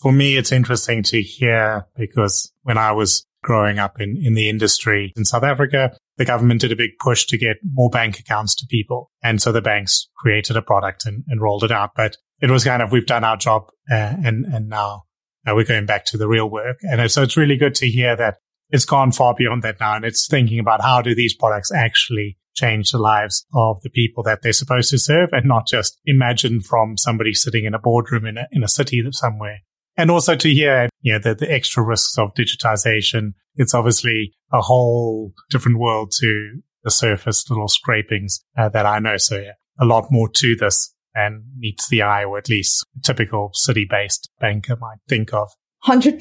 For 0.00 0.12
me, 0.12 0.36
it's 0.36 0.52
interesting 0.52 1.02
to 1.04 1.20
hear 1.20 1.86
because 1.96 2.52
when 2.62 2.78
I 2.78 2.92
was 2.92 3.26
growing 3.42 3.78
up 3.78 4.00
in, 4.00 4.16
in 4.22 4.34
the 4.34 4.48
industry 4.48 5.12
in 5.16 5.24
South 5.24 5.42
Africa, 5.42 5.96
the 6.16 6.24
government 6.24 6.60
did 6.60 6.72
a 6.72 6.76
big 6.76 6.90
push 7.00 7.26
to 7.26 7.38
get 7.38 7.56
more 7.72 7.90
bank 7.90 8.18
accounts 8.18 8.54
to 8.56 8.66
people. 8.66 9.10
And 9.22 9.40
so 9.40 9.52
the 9.52 9.62
banks 9.62 10.08
created 10.16 10.56
a 10.56 10.62
product 10.62 11.06
and, 11.06 11.24
and 11.28 11.40
rolled 11.40 11.64
it 11.64 11.72
out. 11.72 11.90
But 11.96 12.16
it 12.40 12.50
was 12.50 12.64
kind 12.64 12.82
of, 12.82 12.92
we've 12.92 13.06
done 13.06 13.24
our 13.24 13.36
job 13.36 13.70
uh, 13.90 14.14
and, 14.24 14.44
and 14.44 14.68
now 14.68 15.04
uh, 15.46 15.54
we're 15.54 15.64
going 15.64 15.86
back 15.86 16.04
to 16.06 16.18
the 16.18 16.28
real 16.28 16.48
work. 16.48 16.78
And 16.82 17.10
so 17.10 17.22
it's 17.22 17.36
really 17.36 17.56
good 17.56 17.74
to 17.76 17.86
hear 17.86 18.16
that 18.16 18.36
it's 18.70 18.84
gone 18.84 19.12
far 19.12 19.34
beyond 19.36 19.62
that 19.62 19.80
now. 19.80 19.96
And 19.96 20.04
it's 20.04 20.28
thinking 20.28 20.58
about 20.58 20.82
how 20.82 21.02
do 21.02 21.14
these 21.14 21.34
products 21.34 21.72
actually 21.72 22.38
change 22.54 22.90
the 22.90 22.98
lives 22.98 23.46
of 23.54 23.80
the 23.82 23.90
people 23.90 24.22
that 24.24 24.42
they're 24.42 24.52
supposed 24.52 24.90
to 24.90 24.98
serve 24.98 25.30
and 25.32 25.46
not 25.46 25.66
just 25.66 25.98
imagine 26.04 26.60
from 26.60 26.96
somebody 26.96 27.32
sitting 27.32 27.64
in 27.64 27.74
a 27.74 27.78
boardroom 27.78 28.26
in 28.26 28.38
a, 28.38 28.46
in 28.52 28.62
a 28.62 28.68
city 28.68 29.02
somewhere. 29.12 29.58
And 29.96 30.10
also 30.10 30.36
to 30.36 30.50
hear, 30.50 30.88
you 31.00 31.12
know, 31.12 31.18
the, 31.18 31.34
the 31.34 31.50
extra 31.50 31.82
risks 31.82 32.16
of 32.18 32.34
digitization. 32.34 33.34
It's 33.56 33.74
obviously 33.74 34.34
a 34.52 34.60
whole 34.60 35.32
different 35.50 35.78
world 35.78 36.12
to 36.20 36.60
the 36.84 36.90
surface 36.90 37.48
little 37.50 37.68
scrapings 37.68 38.42
uh, 38.56 38.68
that 38.70 38.86
I 38.86 38.98
know. 38.98 39.16
So 39.16 39.36
yeah, 39.36 39.52
a 39.80 39.84
lot 39.84 40.06
more 40.10 40.28
to 40.28 40.56
this 40.56 40.94
and 41.14 41.42
meets 41.56 41.88
the 41.88 42.02
eye, 42.02 42.24
or 42.24 42.38
at 42.38 42.48
least 42.48 42.86
a 42.96 43.02
typical 43.02 43.50
city 43.54 43.86
based 43.88 44.30
banker 44.40 44.76
might 44.76 44.98
think 45.08 45.32
of. 45.32 45.48
100%. 45.86 46.20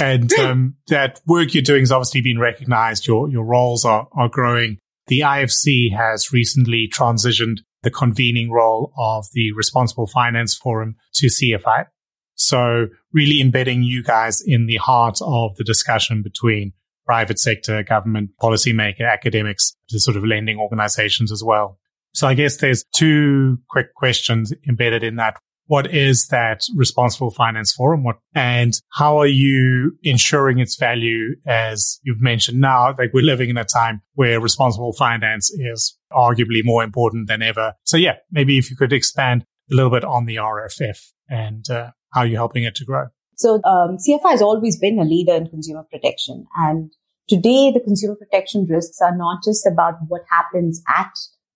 And 0.00 0.32
um, 0.40 0.74
that 0.88 1.20
work 1.26 1.54
you're 1.54 1.62
doing 1.62 1.82
has 1.82 1.92
obviously 1.92 2.20
been 2.20 2.38
recognized. 2.38 3.06
Your, 3.06 3.28
your 3.28 3.44
roles 3.44 3.84
are, 3.84 4.08
are 4.12 4.28
growing. 4.28 4.78
The 5.06 5.20
IFC 5.20 5.96
has 5.96 6.32
recently 6.32 6.88
transitioned 6.92 7.58
the 7.82 7.90
convening 7.90 8.50
role 8.50 8.92
of 8.98 9.26
the 9.32 9.52
Responsible 9.52 10.06
Finance 10.06 10.54
Forum 10.54 10.96
to 11.14 11.26
CFI. 11.26 11.86
So 12.34 12.88
really 13.12 13.40
embedding 13.40 13.82
you 13.82 14.02
guys 14.02 14.40
in 14.44 14.66
the 14.66 14.76
heart 14.76 15.18
of 15.22 15.56
the 15.56 15.64
discussion 15.64 16.22
between 16.22 16.72
private 17.06 17.38
sector, 17.38 17.82
government, 17.82 18.30
policymaker, 18.40 19.10
academics, 19.10 19.74
the 19.88 19.98
sort 19.98 20.16
of 20.16 20.24
lending 20.24 20.58
organizations 20.58 21.32
as 21.32 21.42
well. 21.42 21.78
So 22.12 22.26
I 22.26 22.34
guess 22.34 22.56
there's 22.56 22.84
two 22.94 23.58
quick 23.68 23.94
questions 23.94 24.52
embedded 24.68 25.04
in 25.04 25.16
that. 25.16 25.36
What 25.66 25.92
is 25.94 26.28
that 26.28 26.64
responsible 26.74 27.30
finance 27.30 27.74
forum? 27.74 28.02
What, 28.02 28.16
and 28.34 28.78
how 28.94 29.18
are 29.18 29.26
you 29.26 29.98
ensuring 30.02 30.60
its 30.60 30.76
value 30.76 31.36
as 31.46 32.00
you've 32.02 32.22
mentioned 32.22 32.58
now? 32.58 32.94
Like 32.98 33.12
we're 33.12 33.22
living 33.22 33.50
in 33.50 33.58
a 33.58 33.64
time 33.64 34.00
where 34.14 34.40
responsible 34.40 34.94
finance 34.94 35.50
is 35.50 35.98
arguably 36.10 36.64
more 36.64 36.82
important 36.82 37.28
than 37.28 37.42
ever. 37.42 37.74
So 37.84 37.98
yeah, 37.98 38.14
maybe 38.30 38.56
if 38.56 38.70
you 38.70 38.76
could 38.76 38.94
expand 38.94 39.44
a 39.70 39.74
little 39.74 39.90
bit 39.90 40.04
on 40.04 40.24
the 40.24 40.36
RFF 40.36 40.98
and 41.28 41.68
uh, 41.68 41.90
how 42.12 42.22
you're 42.22 42.38
helping 42.38 42.64
it 42.64 42.74
to 42.76 42.86
grow. 42.86 43.06
So 43.36 43.60
um, 43.64 43.98
CFI 43.98 44.30
has 44.30 44.42
always 44.42 44.78
been 44.78 44.98
a 44.98 45.04
leader 45.04 45.34
in 45.34 45.48
consumer 45.48 45.84
protection. 45.90 46.46
And 46.56 46.92
today 47.28 47.70
the 47.70 47.80
consumer 47.84 48.16
protection 48.16 48.66
risks 48.68 49.00
are 49.00 49.16
not 49.16 49.44
just 49.44 49.66
about 49.66 49.94
what 50.08 50.22
happens 50.30 50.82
at 50.88 51.12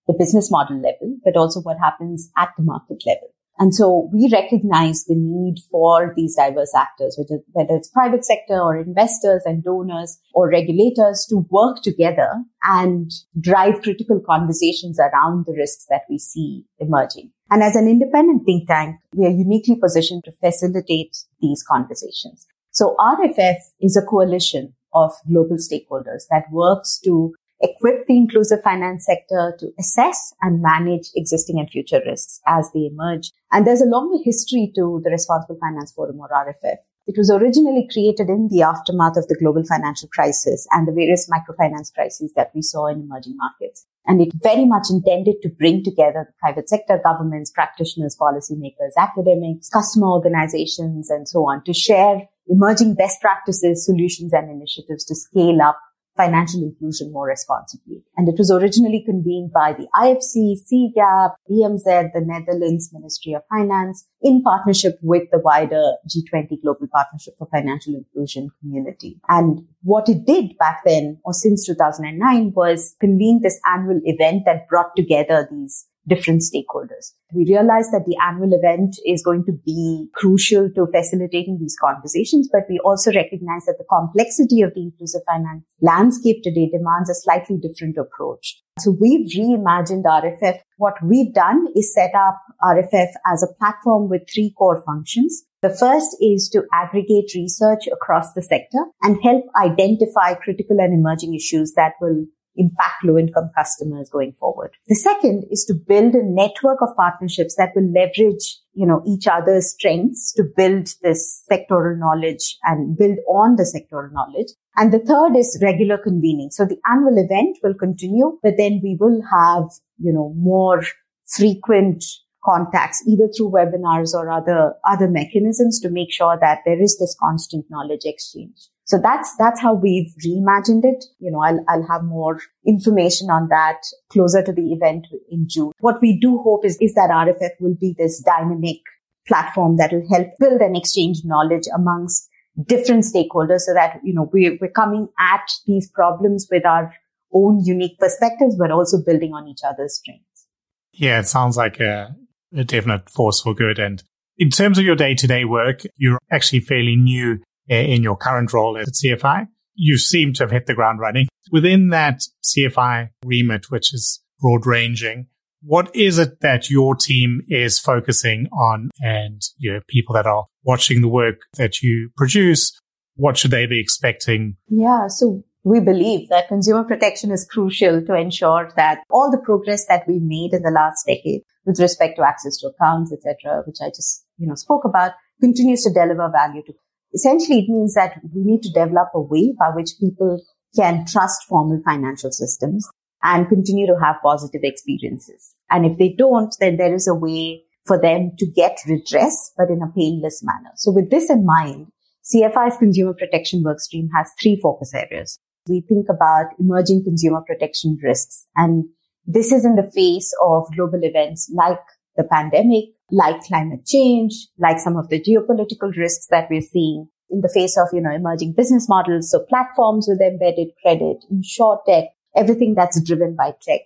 the 0.07 0.15
business 0.19 0.51
model 0.51 0.77
level, 0.77 1.17
but 1.25 1.37
also 1.37 1.61
what 1.61 1.79
happens 1.79 2.31
at 2.37 2.51
the 2.57 2.63
market 2.63 3.03
level. 3.07 3.29
And 3.59 3.75
so 3.75 4.09
we 4.13 4.31
recognize 4.33 5.05
the 5.05 5.15
need 5.15 5.57
for 5.71 6.15
these 6.17 6.37
diverse 6.37 6.75
actors, 6.75 7.21
whether 7.53 7.77
it's 7.77 7.91
private 7.91 8.25
sector 8.25 8.55
or 8.55 8.77
investors 8.77 9.43
and 9.45 9.63
donors 9.63 10.19
or 10.35 10.49
regulators 10.49 11.27
to 11.29 11.47
work 11.51 11.83
together 11.83 12.43
and 12.65 13.11
drive 13.39 13.83
critical 13.83 14.21
conversations 14.27 14.99
around 14.99 15.45
the 15.47 15.55
risks 15.57 15.87
that 15.91 16.03
we 16.09 16.19
see 16.19 16.65
emerging. 16.79 17.31
And 17.51 17.63
as 17.63 17.77
an 17.77 17.89
independent 17.89 18.47
think 18.47 18.67
tank, 18.69 18.97
we 19.15 19.27
are 19.27 19.31
uniquely 19.31 19.77
positioned 19.77 20.25
to 20.25 20.33
facilitate 20.33 21.19
these 21.41 21.63
conversations. 21.63 22.47
So 22.71 22.97
RFF 22.99 23.57
is 23.81 23.97
a 23.97 24.05
coalition 24.05 24.75
of 24.95 25.13
global 25.29 25.57
stakeholders 25.57 26.23
that 26.31 26.51
works 26.51 26.99
to 27.05 27.35
equip 27.63 28.07
the 28.07 28.17
inclusive 28.17 28.63
finance 28.63 29.07
sector 29.07 29.57
to 29.59 29.73
assess 29.79 30.35
and 30.43 30.63
manage 30.63 31.09
existing 31.15 31.59
and 31.59 31.71
future 31.71 32.01
risks 32.05 32.41
as 32.47 32.71
they 32.73 32.91
emerge. 32.93 33.33
And 33.53 33.67
there's 33.67 33.81
a 33.81 33.87
longer 33.87 34.23
history 34.25 34.73
to 34.75 35.01
the 35.05 35.11
Responsible 35.11 35.59
Finance 35.61 35.93
Forum 35.93 36.21
or 36.21 36.29
RFF. 36.29 36.79
It 37.07 37.19
was 37.19 37.31
originally 37.31 37.89
created 37.93 38.29
in 38.29 38.49
the 38.49 38.63
aftermath 38.63 39.17
of 39.17 39.27
the 39.27 39.35
global 39.35 39.65
financial 39.65 40.09
crisis 40.09 40.67
and 40.71 40.87
the 40.87 40.93
various 40.93 41.29
microfinance 41.29 41.93
crises 41.93 42.33
that 42.37 42.53
we 42.55 42.63
saw 42.63 42.87
in 42.87 43.01
emerging 43.01 43.37
markets. 43.37 43.87
And 44.07 44.21
it 44.21 44.33
very 44.41 44.65
much 44.65 44.87
intended 44.89 45.43
to 45.43 45.49
bring 45.49 45.83
together 45.83 46.27
the 46.29 46.35
private 46.39 46.69
sector, 46.69 47.01
governments, 47.03 47.51
practitioners, 47.51 48.17
policymakers, 48.17 48.95
academics, 48.97 49.69
customer 49.69 50.09
organizations, 50.09 51.11
and 51.11 51.29
so 51.29 51.41
on 51.41 51.65
to 51.65 51.75
share 51.75 52.29
emerging 52.47 52.95
best 52.95 53.21
practices, 53.21 53.85
solutions, 53.85 54.33
and 54.33 54.51
initiatives 54.51 55.05
to 55.07 55.15
scale 55.17 55.61
up 55.61 55.79
financial 56.17 56.63
inclusion 56.63 57.13
more 57.13 57.27
responsibly. 57.27 58.03
And 58.17 58.29
it 58.29 58.35
was 58.39 58.51
originally 58.51 59.03
convened 59.05 59.53
by 59.53 59.73
the 59.73 59.89
IFC, 59.95 60.57
CGAP, 60.71 61.35
BMZ, 61.51 62.13
the 62.13 62.21
Netherlands 62.21 62.91
Ministry 62.93 63.33
of 63.33 63.43
Finance, 63.49 64.07
in 64.21 64.43
partnership 64.43 64.99
with 65.03 65.25
the 65.33 65.39
wider 65.39 65.95
G20 66.09 66.63
Global 66.63 66.87
Partnership 66.93 67.35
for 67.39 67.49
Financial 67.51 67.95
Inclusion 67.95 68.51
community. 68.61 69.21
And 69.29 69.67
what 69.83 70.09
it 70.09 70.27
did 70.27 70.57
back 70.59 70.83
then, 70.85 71.19
or 71.25 71.33
since 71.33 71.67
2009, 71.67 72.53
was 72.55 72.95
convene 73.01 73.41
this 73.43 73.61
annual 73.67 74.01
event 74.05 74.43
that 74.47 74.69
brought 74.69 74.95
together 74.97 75.49
these 75.51 75.87
different 76.07 76.43
stakeholders. 76.43 77.13
We 77.33 77.45
realize 77.49 77.91
that 77.93 78.05
the 78.07 78.17
annual 78.23 78.53
event 78.53 78.97
is 79.07 79.23
going 79.23 79.45
to 79.47 79.53
be 79.53 80.09
crucial 80.15 80.69
to 80.75 80.87
facilitating 80.87 81.59
these 81.61 81.77
conversations, 81.81 82.49
but 82.53 82.63
we 82.69 82.81
also 82.85 83.13
recognize 83.13 83.67
that 83.67 83.77
the 83.79 83.87
complexity 83.89 84.63
of 84.63 84.75
the 84.75 84.83
inclusive 84.83 85.23
finance 85.27 85.65
landscape 85.81 86.43
today 86.43 86.69
demands 86.71 87.11
a 87.11 87.15
slightly 87.15 87.57
different 87.57 87.97
approach. 87.97 88.61
So 88.79 88.97
we've 88.99 89.31
reimagined 89.31 90.05
RFF. 90.05 90.59
What 90.79 90.95
we've 91.05 91.33
done 91.33 91.67
is 91.77 91.95
set 91.95 92.15
up 92.15 92.41
RFF 92.63 93.13
as 93.27 93.43
a 93.43 93.55
platform 93.59 94.09
with 94.09 94.23
three 94.33 94.55
core 94.57 94.83
functions. 94.85 95.45
The 95.63 95.71
first 95.71 96.17
is 96.21 96.49
to 96.53 96.65
aggregate 96.73 97.31
research 97.37 97.87
across 97.93 98.33
the 98.33 98.43
sector 98.43 98.85
and 99.03 99.23
help 99.23 99.45
identify 99.57 100.35
critical 100.35 100.81
and 100.81 100.93
emerging 100.93 101.35
issues 101.35 101.75
that 101.75 101.93
will 102.01 102.27
impact 102.57 103.05
low 103.05 103.19
income 103.19 103.51
customers 103.57 104.11
going 104.11 104.33
forward. 104.33 104.71
The 104.89 104.95
second 104.95 105.45
is 105.51 105.65
to 105.67 105.75
build 105.75 106.15
a 106.15 106.25
network 106.25 106.79
of 106.83 106.97
partnerships 106.97 107.57
that 107.57 107.71
will 107.75 107.91
leverage, 107.93 108.59
you 108.75 108.87
know, 108.87 109.03
each 109.07 109.27
other's 109.27 109.71
strengths 109.71 110.33
to 110.35 110.45
build 110.57 110.89
this 111.03 111.45
sectoral 111.51 111.99
knowledge 111.99 112.59
and 112.65 112.97
build 112.97 113.19
on 113.29 113.57
the 113.57 113.65
sectoral 113.65 114.13
knowledge. 114.13 114.49
And 114.77 114.93
the 114.93 114.99
third 114.99 115.37
is 115.37 115.59
regular 115.63 115.99
convening. 115.99 116.51
So 116.51 116.65
the 116.65 116.79
annual 116.91 117.19
event 117.19 117.59
will 117.63 117.75
continue, 117.75 118.39
but 118.43 118.55
then 118.57 118.81
we 118.83 118.97
will 118.99 119.21
have, 119.31 119.65
you 119.99 120.13
know, 120.13 120.33
more 120.37 120.83
frequent 121.27 122.05
contacts 122.45 123.03
either 123.07 123.29
through 123.37 123.53
webinars 123.53 124.15
or 124.15 124.31
other, 124.31 124.75
other 124.85 125.09
mechanisms 125.09 125.79
to 125.81 125.91
make 125.91 126.13
sure 126.13 126.37
that 126.41 126.59
there 126.65 126.83
is 126.83 126.99
this 126.99 127.17
constant 127.21 127.67
knowledge 127.71 128.03
exchange. 128.05 128.69
So 128.85 128.99
that's, 129.03 129.37
that's 129.37 129.61
how 129.61 129.75
we've 129.75 130.13
reimagined 130.25 130.85
it. 130.85 131.05
You 131.19 131.31
know, 131.31 131.43
I'll, 131.43 131.65
I'll 131.69 131.87
have 131.87 132.05
more 132.05 132.41
information 132.67 133.31
on 133.31 133.49
that 133.49 133.83
closer 134.11 134.43
to 134.43 134.53
the 134.53 134.73
event 134.73 135.07
in 135.31 135.47
June. 135.49 135.73
What 135.81 136.03
we 136.03 136.19
do 136.19 136.39
hope 136.39 136.65
is, 136.65 136.77
is 136.81 136.95
that 136.95 137.11
RFF 137.11 137.61
will 137.61 137.77
be 137.81 137.95
this 137.97 138.21
dynamic 138.21 138.79
platform 139.27 139.77
that 139.77 139.93
will 139.93 140.07
help 140.11 140.29
build 140.39 140.61
and 140.61 140.77
exchange 140.77 141.19
knowledge 141.25 141.65
amongst 141.75 142.29
different 142.67 143.05
stakeholders 143.05 143.61
so 143.61 143.73
that, 143.75 144.01
you 144.03 144.13
know, 144.13 144.29
we're, 144.33 144.59
we're 144.61 144.71
coming 144.71 145.09
at 145.19 145.49
these 145.67 145.89
problems 145.89 146.49
with 146.51 146.67
our 146.67 146.93
own 147.33 147.65
unique 147.65 147.99
perspectives, 147.99 148.57
but 148.57 148.71
also 148.71 148.99
building 149.05 149.33
on 149.33 149.49
each 149.49 149.61
other's 149.65 149.97
strengths. 149.97 150.47
Yeah, 150.93 151.21
it 151.21 151.29
sounds 151.29 151.57
like 151.57 151.81
a, 151.81 152.15
a 152.55 152.65
definite 152.65 153.09
force 153.09 153.41
for 153.41 153.55
good. 153.55 153.79
And 153.79 154.03
in 154.37 154.51
terms 154.51 154.79
of 154.79 154.85
your 154.85 154.97
day 154.97 155.15
to 155.15 155.27
day 155.27 155.45
work, 155.45 155.83
you're 155.97 156.19
actually 156.31 156.61
fairly 156.61 156.97
new 156.97 157.41
Uh, 157.71 157.77
in 157.77 158.03
your 158.03 158.17
current 158.17 158.53
role 158.53 158.77
at 158.77 158.89
CFI. 158.89 159.47
You 159.75 159.97
seem 159.97 160.33
to 160.33 160.43
have 160.43 160.51
hit 160.51 160.67
the 160.67 160.75
ground 160.75 160.99
running. 160.99 161.29
Within 161.53 161.91
that 161.91 162.23
CFI 162.45 163.11
remit, 163.25 163.71
which 163.71 163.95
is 163.95 164.21
broad 164.41 164.67
ranging, 164.67 165.29
what 165.63 165.95
is 165.95 166.19
it 166.19 166.41
that 166.41 166.69
your 166.69 166.97
team 166.97 167.43
is 167.47 167.79
focusing 167.79 168.49
on 168.53 168.91
and 169.01 169.43
you 169.59 169.75
know, 169.75 169.81
people 169.87 170.13
that 170.17 170.27
are 170.27 170.47
watching 170.65 171.03
the 171.03 171.09
work 171.09 171.43
that 171.57 171.83
you 171.83 172.11
produce, 172.17 172.77
what 173.15 173.39
should 173.39 173.53
they 173.53 173.67
be 173.67 173.79
expecting? 173.79 174.57
Yeah. 174.67 175.07
So 175.07 175.45
we 175.63 175.79
believe 175.79 176.29
that 176.31 176.49
consumer 176.49 176.83
protection 176.83 177.31
is 177.31 177.47
crucial 177.49 178.05
to 178.05 178.15
ensure 178.17 178.73
that 178.77 179.05
all 179.09 179.31
the 179.31 179.39
progress 179.39 179.87
that 179.87 180.03
we've 180.09 180.21
made 180.21 180.53
in 180.53 180.63
the 180.63 180.73
last 180.73 181.07
decade 181.07 181.43
with 181.65 181.79
respect 181.79 182.17
to 182.17 182.27
access 182.27 182.57
to 182.57 182.67
accounts, 182.67 183.13
etc., 183.13 183.63
which 183.65 183.77
I 183.81 183.91
just, 183.91 184.27
you 184.37 184.49
know, 184.49 184.57
spoke 184.57 184.85
about, 184.85 185.13
continues 185.41 185.85
to 185.85 185.93
deliver 185.93 186.29
value 186.29 186.63
to 186.67 186.73
essentially 187.15 187.61
it 187.61 187.69
means 187.69 187.95
that 187.95 188.21
we 188.35 188.43
need 188.43 188.63
to 188.63 188.73
develop 188.73 189.09
a 189.15 189.21
way 189.21 189.55
by 189.59 189.71
which 189.75 189.91
people 190.01 190.43
can 190.77 191.05
trust 191.07 191.45
formal 191.49 191.81
financial 191.85 192.31
systems 192.33 192.89
and 193.23 193.49
continue 193.49 193.87
to 193.87 193.99
have 194.03 194.17
positive 194.23 194.63
experiences. 194.65 195.55
And 195.71 195.87
if 195.87 195.99
they 195.99 196.15
don't, 196.17 196.55
then 196.61 196.77
there 196.77 196.95
is 196.95 197.07
a 197.07 197.15
way 197.15 197.63
for 197.87 198.01
them 198.01 198.33
to 198.39 198.47
get 198.47 198.79
redress, 198.87 199.53
but 199.57 199.69
in 199.69 199.83
a 199.83 199.93
painless 199.97 200.43
manner. 200.43 200.73
So 200.77 200.93
with 200.93 201.11
this 201.11 201.31
in 201.31 201.45
mind, 201.45 201.89
CFI's 202.25 202.79
consumer 202.79 203.15
protection 203.15 203.65
workstream 203.65 204.09
has 204.15 204.31
three 204.41 204.59
focus 204.63 204.93
areas. 204.95 205.39
We 205.69 205.85
think 205.89 206.07
about 206.09 206.47
emerging 206.59 207.05
consumer 207.05 207.43
protection 207.47 207.99
risks. 208.03 208.47
And 208.57 208.85
this 209.27 209.53
is 209.53 209.65
in 209.65 209.77
the 209.77 209.91
face 209.95 210.33
of 210.43 210.65
global 210.75 211.01
events 211.03 211.51
like 211.55 211.79
the 212.17 212.25
pandemic, 212.25 212.85
like 213.13 213.43
climate 213.43 213.85
change, 213.87 214.49
like 214.59 214.81
some 214.81 214.97
of 214.97 215.09
the 215.11 215.21
geopolitical 215.21 215.95
risks 215.97 216.27
that 216.31 216.49
we're 216.51 216.63
seeing 216.63 217.09
in 217.31 217.43
the 217.43 217.49
face 217.49 217.79
of, 217.79 217.89
you 217.93 218.01
know, 218.01 218.11
emerging 218.11 218.55
business 218.55 218.89
models. 218.89 219.31
So 219.31 219.41
platforms 219.41 220.07
with 220.09 220.21
embedded 220.21 220.69
credit, 220.83 221.25
insure 221.31 221.81
tech, 221.87 222.05
everything 222.35 222.75
that's 222.75 223.01
driven 223.03 223.37
by 223.37 223.53
tech. 223.63 223.83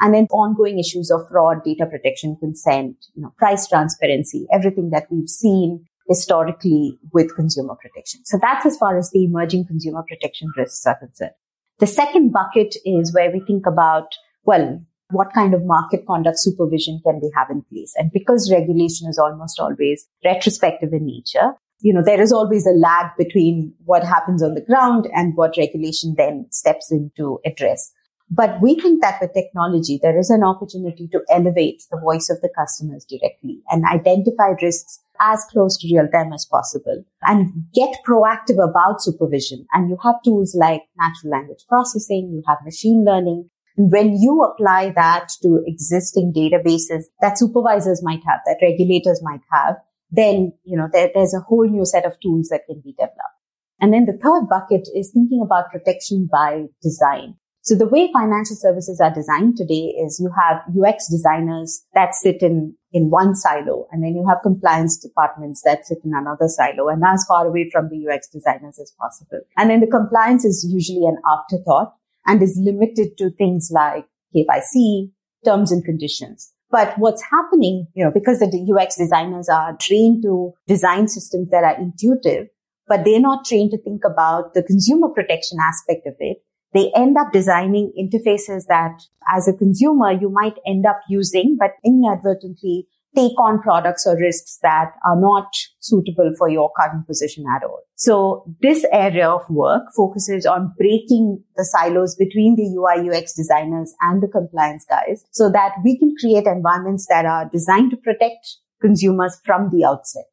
And 0.00 0.14
then 0.14 0.26
ongoing 0.30 0.78
issues 0.78 1.10
of 1.10 1.26
fraud, 1.28 1.64
data 1.64 1.86
protection, 1.86 2.36
consent, 2.36 2.96
you 3.14 3.22
know, 3.22 3.32
price 3.36 3.66
transparency, 3.66 4.46
everything 4.52 4.90
that 4.90 5.06
we've 5.10 5.28
seen 5.28 5.86
historically 6.06 6.98
with 7.12 7.34
consumer 7.34 7.74
protection. 7.74 8.20
So 8.24 8.38
that's 8.40 8.64
as 8.64 8.76
far 8.76 8.96
as 8.96 9.10
the 9.10 9.24
emerging 9.24 9.66
consumer 9.66 10.04
protection 10.06 10.52
risks 10.56 10.86
are 10.86 10.98
concerned. 10.98 11.32
The 11.80 11.86
second 11.86 12.32
bucket 12.32 12.76
is 12.84 13.14
where 13.14 13.30
we 13.30 13.40
think 13.40 13.66
about, 13.66 14.14
well, 14.44 14.82
what 15.10 15.32
kind 15.32 15.54
of 15.54 15.64
market 15.64 16.06
conduct 16.06 16.38
supervision 16.38 17.00
can 17.04 17.20
they 17.20 17.30
have 17.34 17.50
in 17.50 17.62
place? 17.62 17.94
And 17.96 18.10
because 18.12 18.52
regulation 18.52 19.08
is 19.08 19.18
almost 19.18 19.58
always 19.58 20.06
retrospective 20.24 20.92
in 20.92 21.06
nature, 21.06 21.54
you 21.80 21.94
know, 21.94 22.02
there 22.04 22.20
is 22.20 22.32
always 22.32 22.66
a 22.66 22.70
lag 22.70 23.06
between 23.16 23.72
what 23.84 24.04
happens 24.04 24.42
on 24.42 24.54
the 24.54 24.60
ground 24.60 25.08
and 25.14 25.36
what 25.36 25.56
regulation 25.56 26.14
then 26.18 26.46
steps 26.50 26.90
in 26.90 27.10
to 27.16 27.38
address. 27.46 27.92
But 28.30 28.60
we 28.60 28.74
think 28.74 29.00
that 29.00 29.20
with 29.22 29.32
technology, 29.32 29.98
there 30.02 30.18
is 30.18 30.28
an 30.28 30.44
opportunity 30.44 31.08
to 31.12 31.22
elevate 31.30 31.84
the 31.90 31.98
voice 31.98 32.28
of 32.28 32.40
the 32.42 32.50
customers 32.54 33.06
directly 33.06 33.62
and 33.70 33.84
identify 33.86 34.52
risks 34.60 35.00
as 35.20 35.46
close 35.50 35.78
to 35.78 35.88
real 35.88 36.08
time 36.08 36.32
as 36.32 36.44
possible 36.44 37.04
and 37.22 37.64
get 37.74 37.96
proactive 38.06 38.62
about 38.62 39.00
supervision. 39.00 39.66
And 39.72 39.88
you 39.88 39.96
have 40.02 40.22
tools 40.22 40.54
like 40.54 40.82
natural 40.98 41.32
language 41.32 41.64
processing, 41.68 42.30
you 42.32 42.42
have 42.46 42.58
machine 42.64 43.04
learning, 43.04 43.48
when 43.78 44.18
you 44.20 44.42
apply 44.42 44.92
that 44.96 45.28
to 45.42 45.62
existing 45.64 46.32
databases 46.34 47.04
that 47.20 47.38
supervisors 47.38 48.02
might 48.02 48.22
have, 48.26 48.40
that 48.44 48.58
regulators 48.60 49.20
might 49.22 49.42
have, 49.52 49.76
then, 50.10 50.52
you 50.64 50.76
know, 50.76 50.88
there, 50.92 51.10
there's 51.14 51.34
a 51.34 51.40
whole 51.40 51.68
new 51.68 51.84
set 51.84 52.04
of 52.04 52.18
tools 52.20 52.48
that 52.48 52.62
can 52.66 52.80
be 52.80 52.92
developed. 52.92 53.38
And 53.80 53.92
then 53.92 54.06
the 54.06 54.18
third 54.18 54.48
bucket 54.48 54.88
is 54.94 55.12
thinking 55.12 55.40
about 55.44 55.70
protection 55.70 56.28
by 56.30 56.64
design. 56.82 57.36
So 57.62 57.76
the 57.76 57.86
way 57.86 58.10
financial 58.12 58.56
services 58.56 59.00
are 59.00 59.12
designed 59.12 59.56
today 59.56 59.94
is 60.02 60.18
you 60.18 60.30
have 60.34 60.62
UX 60.74 61.08
designers 61.10 61.84
that 61.94 62.14
sit 62.14 62.42
in, 62.42 62.74
in 62.92 63.10
one 63.10 63.34
silo 63.34 63.86
and 63.92 64.02
then 64.02 64.16
you 64.16 64.26
have 64.26 64.38
compliance 64.42 64.96
departments 64.96 65.62
that 65.64 65.84
sit 65.84 65.98
in 66.02 66.12
another 66.14 66.48
silo 66.48 66.88
and 66.88 67.02
as 67.06 67.26
far 67.28 67.46
away 67.46 67.68
from 67.70 67.90
the 67.90 68.08
UX 68.08 68.28
designers 68.28 68.78
as 68.78 68.92
possible. 68.98 69.40
And 69.56 69.70
then 69.70 69.80
the 69.80 69.86
compliance 69.86 70.44
is 70.44 70.66
usually 70.68 71.06
an 71.06 71.18
afterthought 71.30 71.94
and 72.28 72.42
is 72.42 72.60
limited 72.62 73.16
to 73.18 73.30
things 73.30 73.70
like 73.72 74.06
KYC, 74.36 75.10
terms 75.44 75.72
and 75.72 75.84
conditions. 75.84 76.52
But 76.70 76.98
what's 76.98 77.22
happening, 77.22 77.86
you 77.94 78.04
know, 78.04 78.10
because 78.12 78.38
the 78.40 78.76
UX 78.78 78.96
designers 78.96 79.48
are 79.48 79.76
trained 79.80 80.22
to 80.24 80.52
design 80.66 81.08
systems 81.08 81.48
that 81.50 81.64
are 81.64 81.76
intuitive, 81.80 82.48
but 82.86 83.04
they're 83.04 83.20
not 83.20 83.46
trained 83.46 83.70
to 83.70 83.78
think 83.78 84.02
about 84.04 84.52
the 84.52 84.62
consumer 84.62 85.08
protection 85.08 85.58
aspect 85.66 86.06
of 86.06 86.14
it. 86.18 86.38
They 86.74 86.92
end 86.94 87.16
up 87.16 87.32
designing 87.32 87.92
interfaces 87.98 88.66
that 88.68 89.00
as 89.34 89.48
a 89.48 89.56
consumer, 89.56 90.12
you 90.12 90.28
might 90.28 90.56
end 90.66 90.84
up 90.84 91.00
using, 91.08 91.56
but 91.58 91.70
inadvertently 91.82 92.86
take 93.14 93.38
on 93.40 93.60
products 93.60 94.06
or 94.06 94.16
risks 94.16 94.58
that 94.62 94.92
are 95.06 95.20
not 95.20 95.48
suitable 95.80 96.32
for 96.36 96.48
your 96.48 96.70
current 96.78 97.06
position 97.06 97.44
at 97.56 97.64
all. 97.64 97.80
So 97.96 98.44
this 98.60 98.84
area 98.92 99.28
of 99.28 99.42
work 99.48 99.82
focuses 99.96 100.46
on 100.46 100.72
breaking 100.76 101.42
the 101.56 101.64
silos 101.64 102.14
between 102.16 102.56
the 102.56 102.74
UI 102.76 103.08
UX 103.10 103.34
designers 103.34 103.94
and 104.02 104.22
the 104.22 104.28
compliance 104.28 104.84
guys 104.88 105.24
so 105.32 105.50
that 105.50 105.72
we 105.84 105.98
can 105.98 106.14
create 106.20 106.46
environments 106.46 107.06
that 107.08 107.24
are 107.24 107.48
designed 107.50 107.90
to 107.92 107.96
protect 107.96 108.56
consumers 108.80 109.40
from 109.44 109.70
the 109.72 109.84
outset. 109.84 110.26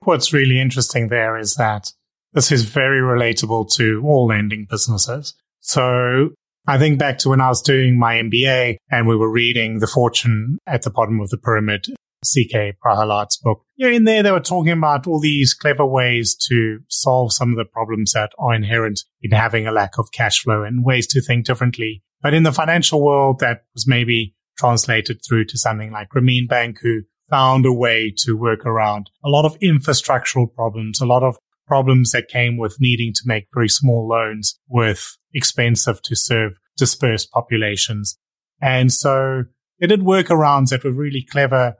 What's 0.00 0.32
really 0.32 0.60
interesting 0.60 1.08
there 1.08 1.36
is 1.36 1.54
that 1.56 1.92
this 2.32 2.50
is 2.50 2.64
very 2.64 3.00
relatable 3.00 3.74
to 3.76 4.02
all 4.04 4.26
lending 4.26 4.66
businesses. 4.68 5.34
So 5.60 6.30
I 6.66 6.78
think 6.78 6.98
back 6.98 7.18
to 7.18 7.28
when 7.28 7.42
I 7.42 7.48
was 7.48 7.60
doing 7.60 7.98
my 7.98 8.14
MBA 8.14 8.76
and 8.90 9.06
we 9.06 9.16
were 9.16 9.30
reading 9.30 9.80
The 9.80 9.86
Fortune 9.86 10.58
at 10.66 10.82
the 10.82 10.90
Bottom 10.90 11.20
of 11.20 11.28
the 11.28 11.36
Pyramid 11.36 11.84
CK 12.24 12.76
Prahalad's 12.82 13.36
book. 13.36 13.62
Yeah, 13.76 13.88
in 13.88 14.04
there 14.04 14.22
they 14.22 14.30
were 14.30 14.40
talking 14.40 14.72
about 14.72 15.06
all 15.06 15.20
these 15.20 15.52
clever 15.52 15.84
ways 15.84 16.34
to 16.48 16.78
solve 16.88 17.34
some 17.34 17.50
of 17.50 17.58
the 17.58 17.66
problems 17.66 18.12
that 18.12 18.32
are 18.38 18.54
inherent 18.54 19.00
in 19.20 19.32
having 19.32 19.66
a 19.66 19.72
lack 19.72 19.98
of 19.98 20.10
cash 20.10 20.42
flow 20.42 20.62
and 20.62 20.86
ways 20.86 21.06
to 21.08 21.20
think 21.20 21.44
differently. 21.44 22.02
But 22.22 22.32
in 22.32 22.44
the 22.44 22.52
financial 22.52 23.04
world, 23.04 23.40
that 23.40 23.64
was 23.74 23.86
maybe 23.86 24.34
translated 24.56 25.20
through 25.28 25.44
to 25.46 25.58
something 25.58 25.92
like 25.92 26.08
Grameen 26.08 26.48
Bank, 26.48 26.78
who 26.80 27.02
found 27.28 27.66
a 27.66 27.72
way 27.72 28.10
to 28.18 28.38
work 28.38 28.64
around 28.64 29.10
a 29.22 29.28
lot 29.28 29.44
of 29.44 29.58
infrastructural 29.58 30.46
problems, 30.54 31.02
a 31.02 31.06
lot 31.06 31.22
of 31.22 31.36
problems 31.66 32.12
that 32.12 32.28
came 32.28 32.56
with 32.56 32.76
needing 32.80 33.12
to 33.14 33.22
make 33.24 33.46
very 33.52 33.68
small 33.68 34.06
loans 34.08 34.58
with 34.68 35.16
expensive 35.32 36.02
to 36.02 36.14
serve 36.14 36.52
dispersed 36.76 37.30
populations. 37.30 38.18
And 38.60 38.92
so 38.92 39.44
they 39.80 39.86
did 39.86 40.00
workarounds 40.00 40.68
that 40.68 40.84
were 40.84 40.92
really 40.92 41.26
clever 41.28 41.74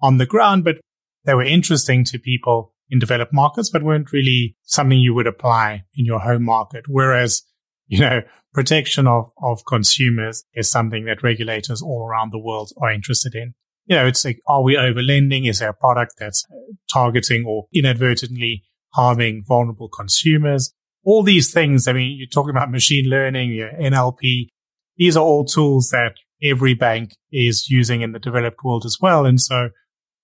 on 0.00 0.18
the 0.18 0.26
ground, 0.26 0.64
but 0.64 0.78
they 1.24 1.34
were 1.34 1.42
interesting 1.42 2.04
to 2.04 2.18
people 2.18 2.72
in 2.88 2.98
developed 2.98 3.32
markets, 3.32 3.70
but 3.70 3.82
weren't 3.82 4.12
really 4.12 4.56
something 4.62 4.98
you 4.98 5.14
would 5.14 5.26
apply 5.26 5.84
in 5.94 6.04
your 6.04 6.20
home 6.20 6.44
market. 6.44 6.84
Whereas, 6.88 7.42
you 7.86 8.00
know, 8.00 8.22
protection 8.54 9.06
of, 9.06 9.30
of 9.42 9.64
consumers 9.66 10.44
is 10.54 10.70
something 10.70 11.04
that 11.06 11.22
regulators 11.22 11.82
all 11.82 12.06
around 12.06 12.32
the 12.32 12.38
world 12.38 12.70
are 12.80 12.92
interested 12.92 13.34
in. 13.34 13.54
You 13.86 13.96
know, 13.96 14.06
it's 14.06 14.24
like, 14.24 14.40
are 14.46 14.62
we 14.62 14.76
over 14.76 15.02
lending? 15.02 15.44
Is 15.44 15.60
there 15.60 15.70
a 15.70 15.74
product 15.74 16.14
that's 16.18 16.44
targeting 16.92 17.44
or 17.44 17.66
inadvertently 17.72 18.64
harming 18.96 19.44
vulnerable 19.46 19.88
consumers? 19.88 20.72
All 21.04 21.22
these 21.22 21.52
things. 21.52 21.86
I 21.86 21.92
mean, 21.92 22.16
you're 22.18 22.26
talking 22.26 22.50
about 22.50 22.70
machine 22.70 23.08
learning, 23.08 23.52
your 23.52 23.70
NLP. 23.70 24.48
These 24.96 25.16
are 25.16 25.24
all 25.24 25.44
tools 25.44 25.90
that 25.90 26.14
every 26.42 26.74
bank 26.74 27.14
is 27.30 27.68
using 27.70 28.00
in 28.00 28.12
the 28.12 28.18
developed 28.18 28.64
world 28.64 28.84
as 28.84 28.98
well. 29.00 29.24
And 29.24 29.40
so 29.40 29.70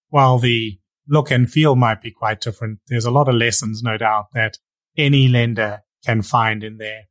while 0.08 0.38
the 0.38 0.78
look 1.08 1.30
and 1.30 1.50
feel 1.50 1.76
might 1.76 2.00
be 2.00 2.10
quite 2.10 2.40
different. 2.40 2.78
There's 2.88 3.04
a 3.04 3.10
lot 3.10 3.28
of 3.28 3.34
lessons, 3.34 3.82
no 3.82 3.96
doubt, 3.96 4.26
that 4.34 4.58
any 4.96 5.28
lender 5.28 5.82
can 6.04 6.22
find 6.22 6.62
in 6.62 6.78
there. 6.78 7.02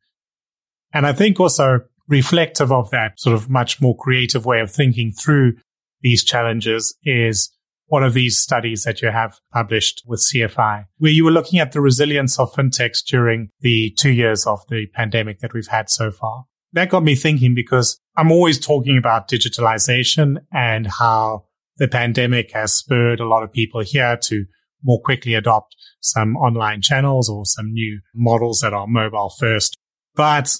And 0.93 1.05
I 1.05 1.13
think 1.13 1.39
also 1.39 1.81
reflective 2.07 2.71
of 2.71 2.89
that 2.91 3.19
sort 3.19 3.35
of 3.35 3.49
much 3.49 3.81
more 3.81 3.95
creative 3.95 4.45
way 4.45 4.59
of 4.59 4.71
thinking 4.71 5.11
through 5.11 5.53
these 6.01 6.23
challenges 6.23 6.95
is 7.03 7.51
one 7.91 8.03
of 8.05 8.13
these 8.13 8.37
studies 8.37 8.83
that 8.83 9.01
you 9.01 9.11
have 9.11 9.37
published 9.51 10.01
with 10.07 10.21
CFI, 10.21 10.85
where 10.99 11.11
you 11.11 11.25
were 11.25 11.31
looking 11.31 11.59
at 11.59 11.73
the 11.73 11.81
resilience 11.81 12.39
of 12.39 12.53
fintechs 12.53 13.03
during 13.05 13.49
the 13.59 13.93
two 13.99 14.11
years 14.11 14.47
of 14.47 14.61
the 14.69 14.87
pandemic 14.93 15.41
that 15.41 15.53
we've 15.53 15.67
had 15.67 15.89
so 15.89 16.09
far. 16.09 16.45
That 16.71 16.89
got 16.89 17.03
me 17.03 17.15
thinking 17.15 17.53
because 17.53 17.99
I'm 18.15 18.31
always 18.31 18.65
talking 18.65 18.97
about 18.97 19.27
digitalization 19.27 20.37
and 20.53 20.87
how 20.87 21.47
the 21.75 21.89
pandemic 21.89 22.53
has 22.53 22.73
spurred 22.73 23.19
a 23.19 23.27
lot 23.27 23.43
of 23.43 23.51
people 23.51 23.81
here 23.81 24.15
to 24.15 24.45
more 24.81 25.01
quickly 25.01 25.33
adopt 25.33 25.75
some 25.99 26.37
online 26.37 26.81
channels 26.81 27.27
or 27.27 27.45
some 27.45 27.73
new 27.73 27.99
models 28.15 28.61
that 28.61 28.73
are 28.73 28.87
mobile 28.87 29.33
first. 29.37 29.77
But 30.15 30.55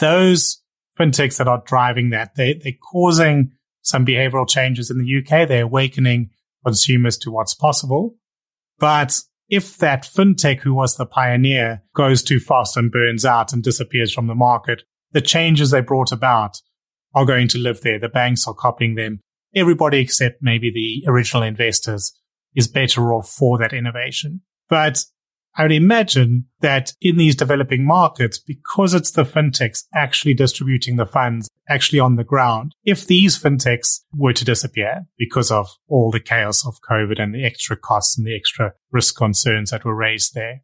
those 0.00 0.62
fintechs 0.98 1.36
that 1.36 1.48
are 1.48 1.62
driving 1.66 2.10
that, 2.10 2.34
they, 2.34 2.54
they're 2.54 2.72
causing 2.90 3.52
some 3.82 4.06
behavioral 4.06 4.48
changes 4.48 4.90
in 4.90 4.96
the 4.96 5.18
UK. 5.18 5.46
They're 5.46 5.64
awakening 5.64 6.30
consumers 6.64 7.18
to 7.18 7.30
what's 7.30 7.54
possible. 7.54 8.16
But 8.78 9.20
if 9.48 9.78
that 9.78 10.04
fintech 10.04 10.60
who 10.60 10.74
was 10.74 10.96
the 10.96 11.06
pioneer 11.06 11.82
goes 11.94 12.22
too 12.22 12.40
fast 12.40 12.76
and 12.76 12.90
burns 12.90 13.24
out 13.24 13.52
and 13.52 13.62
disappears 13.62 14.12
from 14.12 14.26
the 14.26 14.34
market, 14.34 14.82
the 15.12 15.20
changes 15.20 15.70
they 15.70 15.80
brought 15.80 16.12
about 16.12 16.56
are 17.14 17.26
going 17.26 17.48
to 17.48 17.58
live 17.58 17.82
there. 17.82 17.98
The 17.98 18.08
banks 18.08 18.46
are 18.46 18.54
copying 18.54 18.94
them 18.94 19.20
everybody 19.54 19.98
except 19.98 20.42
maybe 20.42 20.70
the 20.70 21.10
original 21.10 21.42
investors 21.42 22.12
is 22.54 22.68
better 22.68 23.12
off 23.12 23.28
for 23.28 23.58
that 23.58 23.72
innovation. 23.72 24.40
But 24.68 25.04
I 25.54 25.62
would 25.62 25.72
imagine 25.72 26.46
that 26.60 26.92
in 27.00 27.18
these 27.18 27.36
developing 27.36 27.84
markets, 27.84 28.38
because 28.38 28.94
it's 28.94 29.10
the 29.10 29.24
fintechs 29.24 29.84
actually 29.94 30.34
distributing 30.34 30.96
the 30.96 31.04
funds 31.04 31.50
actually 31.68 32.00
on 32.00 32.16
the 32.16 32.24
ground, 32.24 32.74
if 32.84 33.06
these 33.06 33.40
fintechs 33.40 34.00
were 34.14 34.32
to 34.32 34.44
disappear 34.44 35.06
because 35.18 35.50
of 35.50 35.68
all 35.88 36.10
the 36.10 36.20
chaos 36.20 36.66
of 36.66 36.80
COVID 36.88 37.20
and 37.20 37.34
the 37.34 37.44
extra 37.44 37.76
costs 37.76 38.16
and 38.16 38.26
the 38.26 38.34
extra 38.34 38.72
risk 38.90 39.16
concerns 39.16 39.70
that 39.70 39.84
were 39.84 39.94
raised 39.94 40.34
there, 40.34 40.62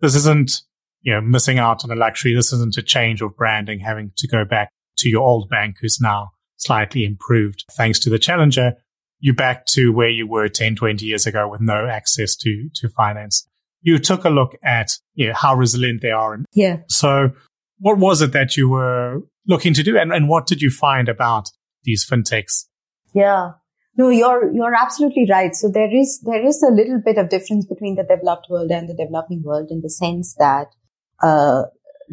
this 0.00 0.14
isn't, 0.14 0.62
you 1.02 1.12
know, 1.12 1.20
missing 1.20 1.58
out 1.58 1.84
on 1.84 1.90
a 1.90 1.94
luxury. 1.94 2.34
This 2.34 2.52
isn't 2.52 2.78
a 2.78 2.82
change 2.82 3.20
of 3.20 3.36
branding, 3.36 3.80
having 3.80 4.12
to 4.16 4.26
go 4.26 4.46
back 4.46 4.70
to 4.98 5.10
your 5.10 5.22
old 5.22 5.50
bank 5.50 5.76
who's 5.80 6.00
now 6.00 6.30
slightly 6.56 7.04
improved 7.04 7.64
thanks 7.72 7.98
to 8.00 8.10
the 8.10 8.18
challenger, 8.18 8.74
you're 9.18 9.34
back 9.34 9.66
to 9.66 9.92
where 9.92 10.08
you 10.08 10.26
were 10.26 10.48
10, 10.48 10.76
20 10.76 11.04
years 11.04 11.26
ago 11.26 11.48
with 11.48 11.60
no 11.60 11.86
access 11.86 12.36
to, 12.36 12.70
to 12.74 12.88
finance. 12.88 13.46
You 13.82 13.98
took 13.98 14.24
a 14.24 14.30
look 14.30 14.56
at 14.62 14.90
you 15.14 15.28
know, 15.28 15.34
how 15.34 15.54
resilient 15.54 16.02
they 16.02 16.10
are. 16.10 16.38
Yeah. 16.52 16.78
So 16.88 17.30
what 17.78 17.98
was 17.98 18.20
it 18.22 18.32
that 18.32 18.56
you 18.56 18.68
were 18.68 19.22
looking 19.46 19.74
to 19.74 19.82
do 19.82 19.98
and, 19.98 20.12
and 20.12 20.28
what 20.28 20.46
did 20.46 20.60
you 20.60 20.70
find 20.70 21.08
about 21.08 21.50
these 21.84 22.06
fintechs? 22.08 22.66
Yeah. 23.14 23.52
No, 23.96 24.08
you're 24.08 24.52
you're 24.52 24.74
absolutely 24.74 25.26
right. 25.30 25.54
So 25.54 25.68
there 25.68 25.94
is 25.94 26.20
there 26.24 26.46
is 26.46 26.62
a 26.62 26.72
little 26.72 27.02
bit 27.04 27.18
of 27.18 27.28
difference 27.28 27.66
between 27.66 27.96
the 27.96 28.04
developed 28.04 28.46
world 28.48 28.70
and 28.70 28.88
the 28.88 28.94
developing 28.94 29.42
world 29.42 29.68
in 29.70 29.82
the 29.82 29.90
sense 29.90 30.34
that 30.38 30.68
uh, 31.22 31.64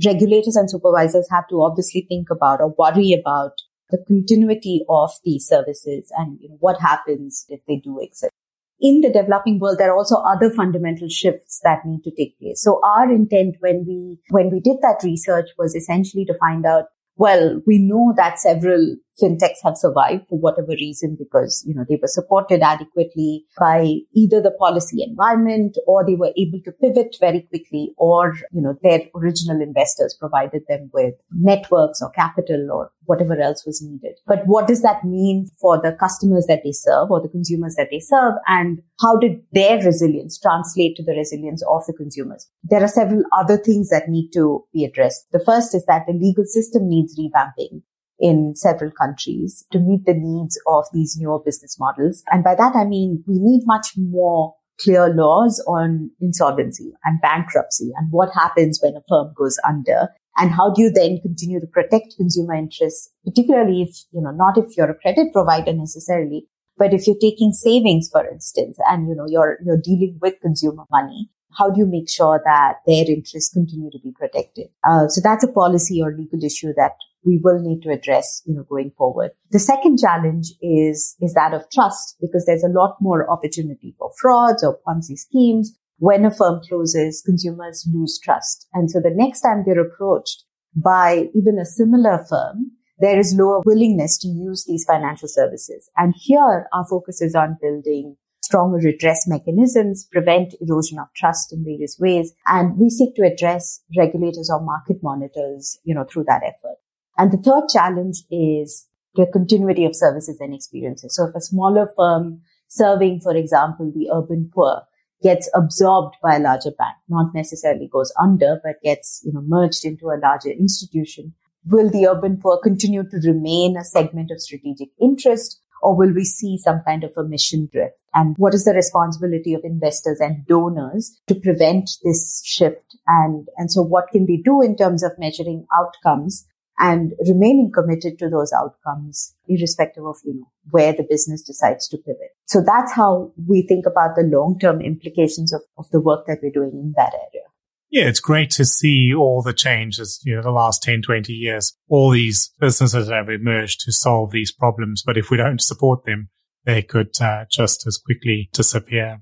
regulators 0.05 0.55
and 0.55 0.69
supervisors 0.69 1.27
have 1.31 1.47
to 1.49 1.61
obviously 1.61 2.05
think 2.07 2.29
about 2.29 2.61
or 2.61 2.73
worry 2.77 3.13
about 3.13 3.53
the 3.89 4.03
continuity 4.05 4.83
of 4.89 5.11
these 5.23 5.47
services 5.47 6.11
and 6.17 6.39
you 6.41 6.49
know, 6.49 6.57
what 6.59 6.81
happens 6.81 7.45
if 7.49 7.61
they 7.67 7.77
do 7.77 7.99
exist. 8.01 8.33
In 8.79 9.01
the 9.01 9.11
developing 9.11 9.59
world, 9.59 9.79
there 9.79 9.91
are 9.91 9.97
also 9.97 10.17
other 10.17 10.51
fundamental 10.51 11.09
shifts 11.09 11.59
that 11.63 11.79
need 11.85 12.03
to 12.03 12.11
take 12.11 12.37
place. 12.39 12.61
So 12.61 12.79
our 12.83 13.11
intent 13.11 13.55
when 13.59 13.85
we, 13.87 14.19
when 14.29 14.51
we 14.51 14.59
did 14.59 14.77
that 14.81 15.01
research 15.03 15.49
was 15.57 15.75
essentially 15.75 16.25
to 16.25 16.37
find 16.37 16.65
out 16.65 16.85
well, 17.17 17.61
we 17.65 17.79
know 17.79 18.13
that 18.15 18.39
several 18.39 18.95
fintechs 19.21 19.63
have 19.63 19.77
survived 19.77 20.27
for 20.27 20.39
whatever 20.39 20.71
reason 20.71 21.15
because, 21.17 21.63
you 21.67 21.73
know, 21.73 21.85
they 21.87 21.97
were 22.01 22.07
supported 22.07 22.61
adequately 22.61 23.45
by 23.59 23.95
either 24.13 24.41
the 24.41 24.51
policy 24.51 25.03
environment 25.03 25.77
or 25.87 26.05
they 26.05 26.15
were 26.15 26.33
able 26.37 26.59
to 26.63 26.71
pivot 26.71 27.15
very 27.19 27.41
quickly 27.41 27.93
or, 27.97 28.35
you 28.51 28.61
know, 28.61 28.77
their 28.83 29.01
original 29.15 29.61
investors 29.61 30.15
provided 30.19 30.63
them 30.67 30.89
with 30.93 31.15
networks 31.31 32.01
or 32.01 32.09
capital 32.11 32.69
or 32.71 32.91
whatever 33.05 33.39
else 33.39 33.65
was 33.65 33.81
needed. 33.81 34.17
But 34.27 34.45
what 34.45 34.67
does 34.67 34.81
that 34.81 35.03
mean 35.03 35.47
for 35.59 35.81
the 35.81 35.93
customers 35.93 36.45
that 36.47 36.61
they 36.63 36.73
serve 36.73 37.09
or 37.09 37.21
the 37.21 37.29
consumers 37.29 37.75
that 37.75 37.87
they 37.89 37.99
serve? 37.99 38.33
And 38.47 38.81
how 39.01 39.17
did 39.17 39.41
their 39.53 39.77
resilience 39.81 40.39
translate 40.39 40.95
to 40.97 41.03
the 41.03 41.13
resilience 41.13 41.63
of 41.69 41.85
the 41.87 41.93
consumers? 41.93 42.47
There 42.63 42.83
are 42.83 42.87
several 42.87 43.23
other 43.37 43.57
things 43.57 43.89
that 43.89 44.09
need 44.09 44.31
to 44.33 44.65
be 44.73 44.85
addressed. 44.85 45.25
The 45.31 45.43
first 45.43 45.73
is 45.73 45.85
that 45.85 46.05
the 46.05 46.13
legal 46.13 46.45
system 46.45 46.89
needs 46.89 47.17
revamping 47.17 47.81
in 48.19 48.53
several 48.55 48.91
countries 48.91 49.65
to 49.71 49.79
meet 49.79 50.05
the 50.05 50.13
needs 50.13 50.59
of 50.67 50.85
these 50.93 51.17
newer 51.19 51.39
business 51.39 51.77
models. 51.79 52.23
And 52.31 52.43
by 52.43 52.55
that, 52.55 52.75
I 52.75 52.85
mean, 52.85 53.23
we 53.27 53.39
need 53.39 53.61
much 53.65 53.89
more 53.97 54.55
clear 54.79 55.09
laws 55.09 55.63
on 55.67 56.11
insolvency 56.21 56.93
and 57.03 57.19
bankruptcy 57.21 57.91
and 57.97 58.11
what 58.11 58.29
happens 58.33 58.79
when 58.81 58.95
a 58.95 59.01
firm 59.09 59.33
goes 59.35 59.57
under 59.67 60.09
and 60.37 60.51
how 60.51 60.71
do 60.71 60.83
you 60.83 60.91
then 60.91 61.19
continue 61.21 61.59
to 61.59 61.67
protect 61.67 62.15
consumer 62.15 62.53
interests, 62.53 63.11
particularly 63.25 63.81
if, 63.81 63.97
you 64.11 64.21
know, 64.21 64.31
not 64.31 64.57
if 64.57 64.77
you're 64.77 64.91
a 64.91 64.95
credit 64.95 65.33
provider 65.33 65.73
necessarily, 65.73 66.47
but 66.77 66.93
if 66.93 67.07
you're 67.07 67.17
taking 67.19 67.51
savings, 67.53 68.09
for 68.11 68.23
instance, 68.27 68.77
and, 68.87 69.07
you 69.07 69.15
know, 69.15 69.25
you're, 69.27 69.57
you're 69.65 69.81
dealing 69.81 70.19
with 70.21 70.39
consumer 70.41 70.83
money, 70.91 71.29
how 71.57 71.71
do 71.71 71.79
you 71.79 71.87
make 71.87 72.07
sure 72.07 72.39
that 72.45 72.75
their 72.85 73.05
interests 73.07 73.51
continue 73.51 73.89
to 73.89 73.99
be 74.03 74.11
protected? 74.11 74.67
Uh, 74.87 75.07
so 75.07 75.21
that's 75.23 75.43
a 75.43 75.51
policy 75.51 75.99
or 76.03 76.15
legal 76.15 76.43
issue 76.43 76.71
that 76.75 76.91
we 77.25 77.39
will 77.43 77.59
need 77.59 77.81
to 77.83 77.91
address, 77.91 78.41
you 78.45 78.55
know, 78.55 78.63
going 78.63 78.91
forward. 78.97 79.31
The 79.51 79.59
second 79.59 79.99
challenge 79.99 80.53
is, 80.61 81.15
is 81.19 81.33
that 81.33 81.53
of 81.53 81.69
trust 81.71 82.17
because 82.21 82.45
there's 82.45 82.63
a 82.63 82.69
lot 82.69 82.97
more 83.01 83.29
opportunity 83.29 83.95
for 83.97 84.11
frauds 84.19 84.63
or 84.63 84.79
Ponzi 84.87 85.17
schemes. 85.17 85.77
When 85.99 86.25
a 86.25 86.31
firm 86.31 86.61
closes, 86.67 87.23
consumers 87.25 87.87
lose 87.91 88.19
trust. 88.23 88.67
And 88.73 88.89
so 88.89 88.99
the 88.99 89.13
next 89.13 89.41
time 89.41 89.63
they're 89.65 89.81
approached 89.81 90.43
by 90.75 91.29
even 91.33 91.57
a 91.57 91.65
similar 91.65 92.23
firm, 92.29 92.71
there 92.99 93.19
is 93.19 93.35
lower 93.35 93.61
willingness 93.65 94.17
to 94.19 94.27
use 94.27 94.65
these 94.65 94.85
financial 94.85 95.27
services. 95.27 95.89
And 95.97 96.13
here 96.15 96.67
our 96.71 96.85
focus 96.85 97.21
is 97.21 97.35
on 97.35 97.57
building 97.61 98.15
stronger 98.47 98.77
redress 98.77 99.27
mechanisms, 99.27 100.07
prevent 100.11 100.55
erosion 100.61 100.99
of 100.99 101.07
trust 101.15 101.51
in 101.51 101.63
various 101.63 101.97
ways. 101.99 102.33
And 102.45 102.77
we 102.77 102.89
seek 102.89 103.15
to 103.15 103.23
address 103.23 103.81
regulators 103.97 104.49
or 104.51 104.63
market 104.63 104.97
monitors, 105.03 105.77
you 105.83 105.93
know, 105.93 106.05
through 106.05 106.25
that 106.25 106.43
effort. 106.43 106.77
And 107.17 107.31
the 107.31 107.37
third 107.37 107.67
challenge 107.69 108.23
is 108.29 108.87
the 109.15 109.27
continuity 109.31 109.85
of 109.85 109.95
services 109.95 110.37
and 110.39 110.53
experiences. 110.53 111.15
So 111.15 111.25
if 111.27 111.35
a 111.35 111.41
smaller 111.41 111.89
firm 111.95 112.41
serving, 112.67 113.21
for 113.21 113.35
example, 113.35 113.91
the 113.93 114.09
urban 114.13 114.51
poor 114.53 114.83
gets 115.23 115.49
absorbed 115.55 116.15
by 116.21 116.35
a 116.35 116.39
larger 116.39 116.71
bank, 116.77 116.95
not 117.09 117.33
necessarily 117.33 117.89
goes 117.91 118.13
under, 118.21 118.59
but 118.63 118.81
gets, 118.83 119.21
you 119.25 119.33
know, 119.33 119.41
merged 119.45 119.83
into 119.83 120.07
a 120.07 120.21
larger 120.21 120.49
institution, 120.49 121.33
will 121.65 121.89
the 121.89 122.07
urban 122.07 122.37
poor 122.37 122.59
continue 122.61 123.03
to 123.03 123.17
remain 123.25 123.75
a 123.77 123.83
segment 123.83 124.29
of 124.31 124.39
strategic 124.39 124.89
interest 125.01 125.59
or 125.81 125.95
will 125.95 126.13
we 126.13 126.23
see 126.23 126.57
some 126.57 126.81
kind 126.85 127.03
of 127.03 127.11
a 127.17 127.23
mission 127.23 127.69
drift? 127.71 128.01
And 128.13 128.35
what 128.37 128.53
is 128.53 128.65
the 128.65 128.73
responsibility 128.73 129.53
of 129.53 129.61
investors 129.63 130.19
and 130.19 130.45
donors 130.45 131.19
to 131.27 131.35
prevent 131.35 131.89
this 132.03 132.41
shift? 132.45 132.97
And, 133.07 133.47
and 133.57 133.71
so 133.71 133.81
what 133.81 134.09
can 134.11 134.25
they 134.25 134.37
do 134.37 134.61
in 134.61 134.75
terms 134.75 135.03
of 135.03 135.11
measuring 135.17 135.67
outcomes 135.77 136.47
and 136.79 137.13
remaining 137.27 137.71
committed 137.73 138.19
to 138.19 138.29
those 138.29 138.53
outcomes, 138.53 139.35
irrespective 139.47 140.05
of, 140.05 140.17
you 140.23 140.35
know, 140.35 140.51
where 140.69 140.93
the 140.93 141.05
business 141.09 141.41
decides 141.41 141.87
to 141.89 141.97
pivot. 141.97 142.35
So 142.45 142.61
that's 142.65 142.93
how 142.93 143.31
we 143.47 143.63
think 143.63 143.85
about 143.85 144.15
the 144.15 144.23
long-term 144.23 144.81
implications 144.81 145.53
of, 145.53 145.61
of 145.77 145.89
the 145.91 145.99
work 145.99 146.25
that 146.27 146.39
we're 146.41 146.51
doing 146.51 146.71
in 146.73 146.93
that 146.95 147.13
area. 147.13 147.45
yeah, 147.89 148.07
it's 148.07 148.19
great 148.19 148.51
to 148.51 148.65
see 148.65 149.13
all 149.13 149.41
the 149.41 149.53
changes, 149.53 150.21
you 150.23 150.35
know, 150.35 150.41
the 150.41 150.51
last 150.51 150.83
10, 150.83 151.01
20 151.01 151.33
years, 151.33 151.75
all 151.89 152.11
these 152.11 152.53
businesses 152.59 153.09
have 153.09 153.29
emerged 153.29 153.81
to 153.81 153.91
solve 153.91 154.31
these 154.31 154.51
problems. 154.51 155.03
But 155.05 155.17
if 155.17 155.31
we 155.31 155.37
don't 155.37 155.61
support 155.61 156.05
them, 156.05 156.29
they 156.65 156.81
could 156.81 157.19
uh, 157.21 157.45
just 157.49 157.87
as 157.87 157.97
quickly 157.97 158.49
disappear. 158.51 159.21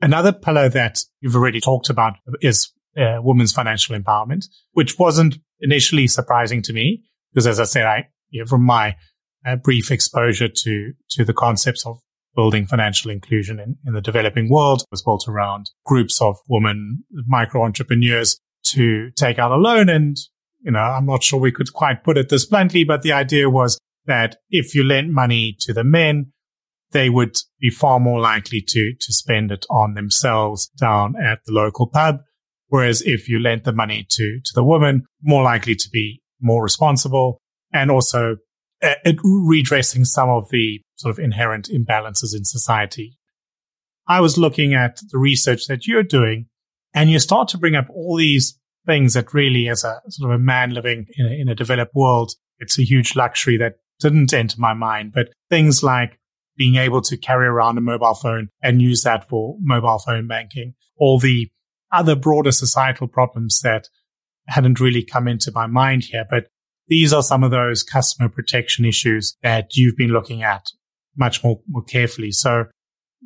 Another 0.00 0.32
pillar 0.32 0.68
that 0.70 1.00
you've 1.20 1.36
already 1.36 1.60
talked 1.60 1.90
about 1.90 2.14
is 2.40 2.72
uh, 2.96 3.18
women's 3.22 3.52
financial 3.52 3.96
empowerment, 3.96 4.46
which 4.72 4.98
wasn't 4.98 5.38
initially 5.60 6.06
surprising 6.06 6.62
to 6.62 6.72
me 6.72 7.02
because, 7.32 7.46
as 7.46 7.60
I 7.60 7.64
said, 7.64 7.86
I 7.86 8.08
you 8.30 8.40
know, 8.40 8.46
from 8.46 8.62
my 8.62 8.96
uh, 9.46 9.56
brief 9.56 9.90
exposure 9.90 10.48
to 10.48 10.92
to 11.10 11.24
the 11.24 11.34
concepts 11.34 11.86
of 11.86 12.00
building 12.34 12.66
financial 12.66 13.10
inclusion 13.10 13.58
in, 13.58 13.76
in 13.86 13.94
the 13.94 14.00
developing 14.00 14.50
world 14.50 14.82
was 14.90 15.02
built 15.02 15.26
around 15.26 15.70
groups 15.86 16.20
of 16.20 16.36
women 16.48 17.02
micro 17.26 17.64
entrepreneurs 17.64 18.38
to 18.62 19.10
take 19.12 19.38
out 19.38 19.50
a 19.50 19.56
loan. 19.56 19.88
And 19.88 20.16
you 20.60 20.70
know, 20.70 20.80
I'm 20.80 21.06
not 21.06 21.22
sure 21.22 21.40
we 21.40 21.52
could 21.52 21.72
quite 21.72 22.04
put 22.04 22.18
it 22.18 22.28
this 22.28 22.44
bluntly, 22.44 22.84
but 22.84 23.02
the 23.02 23.12
idea 23.12 23.48
was 23.48 23.78
that 24.04 24.36
if 24.50 24.74
you 24.74 24.84
lent 24.84 25.10
money 25.10 25.56
to 25.60 25.72
the 25.72 25.84
men, 25.84 26.32
they 26.92 27.10
would 27.10 27.36
be 27.60 27.70
far 27.70 27.98
more 27.98 28.20
likely 28.20 28.60
to, 28.60 28.94
to 28.98 29.12
spend 29.12 29.50
it 29.50 29.66
on 29.70 29.94
themselves 29.94 30.68
down 30.78 31.14
at 31.16 31.40
the 31.44 31.52
local 31.52 31.86
pub. 31.86 32.20
Whereas 32.68 33.02
if 33.02 33.28
you 33.28 33.40
lent 33.40 33.64
the 33.64 33.72
money 33.72 34.06
to, 34.10 34.40
to 34.44 34.52
the 34.54 34.64
woman, 34.64 35.04
more 35.22 35.42
likely 35.42 35.74
to 35.74 35.88
be 35.90 36.20
more 36.40 36.62
responsible 36.62 37.40
and 37.72 37.90
also 37.90 38.36
uh, 38.82 38.94
redressing 39.22 40.04
some 40.04 40.28
of 40.28 40.48
the 40.50 40.80
sort 40.96 41.12
of 41.12 41.18
inherent 41.18 41.68
imbalances 41.68 42.34
in 42.36 42.44
society. 42.44 43.16
I 44.08 44.20
was 44.20 44.38
looking 44.38 44.74
at 44.74 45.00
the 45.10 45.18
research 45.18 45.66
that 45.66 45.86
you're 45.86 46.02
doing 46.02 46.46
and 46.94 47.10
you 47.10 47.18
start 47.18 47.48
to 47.48 47.58
bring 47.58 47.74
up 47.74 47.88
all 47.90 48.16
these 48.16 48.58
things 48.86 49.14
that 49.14 49.34
really 49.34 49.68
as 49.68 49.84
a 49.84 50.00
sort 50.08 50.30
of 50.30 50.36
a 50.36 50.42
man 50.42 50.70
living 50.70 51.06
in 51.16 51.26
a, 51.26 51.30
in 51.30 51.48
a 51.48 51.54
developed 51.54 51.94
world, 51.94 52.32
it's 52.58 52.78
a 52.78 52.84
huge 52.84 53.16
luxury 53.16 53.56
that 53.58 53.74
didn't 54.00 54.32
enter 54.32 54.56
my 54.58 54.74
mind, 54.74 55.12
but 55.12 55.28
things 55.50 55.82
like 55.82 56.18
being 56.56 56.76
able 56.76 57.02
to 57.02 57.16
carry 57.16 57.46
around 57.46 57.76
a 57.76 57.82
mobile 57.82 58.14
phone 58.14 58.48
and 58.62 58.80
use 58.80 59.02
that 59.02 59.28
for 59.28 59.56
mobile 59.60 59.98
phone 59.98 60.26
banking, 60.26 60.74
all 60.98 61.18
the 61.18 61.48
other 61.92 62.16
broader 62.16 62.52
societal 62.52 63.08
problems 63.08 63.60
that 63.60 63.88
hadn't 64.48 64.80
really 64.80 65.04
come 65.04 65.28
into 65.28 65.50
my 65.52 65.66
mind 65.66 66.04
here. 66.04 66.24
But 66.28 66.48
these 66.88 67.12
are 67.12 67.22
some 67.22 67.42
of 67.42 67.50
those 67.50 67.82
customer 67.82 68.28
protection 68.28 68.84
issues 68.84 69.36
that 69.42 69.74
you've 69.74 69.96
been 69.96 70.12
looking 70.12 70.42
at 70.42 70.66
much 71.16 71.42
more, 71.42 71.60
more 71.68 71.82
carefully. 71.82 72.30
So 72.30 72.64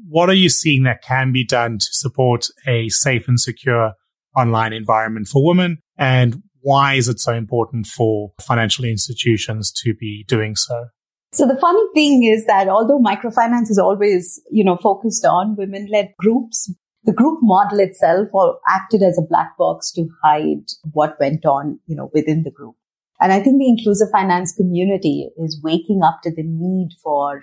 what 0.09 0.29
are 0.29 0.35
you 0.35 0.49
seeing 0.49 0.85
that 0.85 1.03
can 1.03 1.33
be 1.33 1.45
done 1.45 1.79
to 1.79 1.87
support 1.91 2.47
a 2.67 2.89
safe 2.89 3.29
and 3.29 3.39
secure 3.39 3.93
online 4.37 4.73
environment 4.73 5.29
for 5.29 5.45
women? 5.45 5.79
And 5.99 6.43
why 6.63 6.95
is 6.95 7.09
it 7.09 7.21
so 7.21 7.35
important 7.35 7.87
for 7.87 8.33
financial 8.41 8.85
institutions 8.85 9.73
to 9.85 9.95
be 9.95 10.25
doing 10.29 10.57
so? 10.57 10.87
So 11.33 11.47
the 11.47 11.59
funny 11.61 11.83
thing 11.95 12.25
is 12.25 12.47
that 12.47 12.69
although 12.69 12.99
microfinance 12.99 13.71
is 13.71 13.79
always, 13.79 14.41
you 14.51 14.65
know, 14.65 14.77
focused 14.77 15.25
on 15.25 15.55
women-led 15.57 16.13
groups, 16.19 16.73
the 17.05 17.13
group 17.13 17.39
model 17.43 17.81
itself 17.81 18.29
acted 18.69 19.03
as 19.03 19.19
a 19.19 19.27
black 19.27 19.57
box 19.57 19.91
to 19.93 20.09
hide 20.23 20.65
what 20.93 21.17
went 21.19 21.47
on, 21.47 21.81
you 21.87 21.97
know, 21.97 22.11
within 22.13 22.43
the 22.43 22.51
group. 22.51 22.77
And 23.21 23.33
I 23.33 23.41
think 23.41 23.59
the 23.59 23.69
inclusive 23.69 24.09
finance 24.11 24.55
community 24.55 25.31
is 25.37 25.61
waking 25.63 26.03
up 26.03 26.21
to 26.23 26.31
the 26.31 26.43
need 26.43 26.91
for 27.03 27.41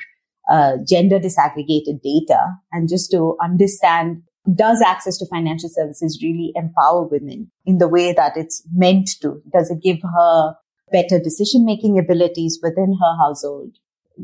uh, 0.50 0.78
gender 0.88 1.20
disaggregated 1.20 2.02
data 2.02 2.40
and 2.72 2.90
just 2.90 3.12
to 3.12 3.36
understand 3.42 4.24
does 4.56 4.82
access 4.82 5.18
to 5.18 5.26
financial 5.26 5.70
services 5.70 6.20
really 6.24 6.54
empower 6.56 7.04
women 7.04 7.52
in 7.66 7.80
the 7.80 7.88
way 7.88 8.14
that 8.14 8.38
it's 8.38 8.64
meant 8.74 9.10
to? 9.22 9.42
Does 9.52 9.70
it 9.70 9.84
give 9.84 10.02
her 10.02 10.56
better 10.92 11.20
decision 11.20 11.66
making 11.66 12.00
abilities 12.00 12.60
within 12.64 12.98
her 13.00 13.18
household? 13.18 13.78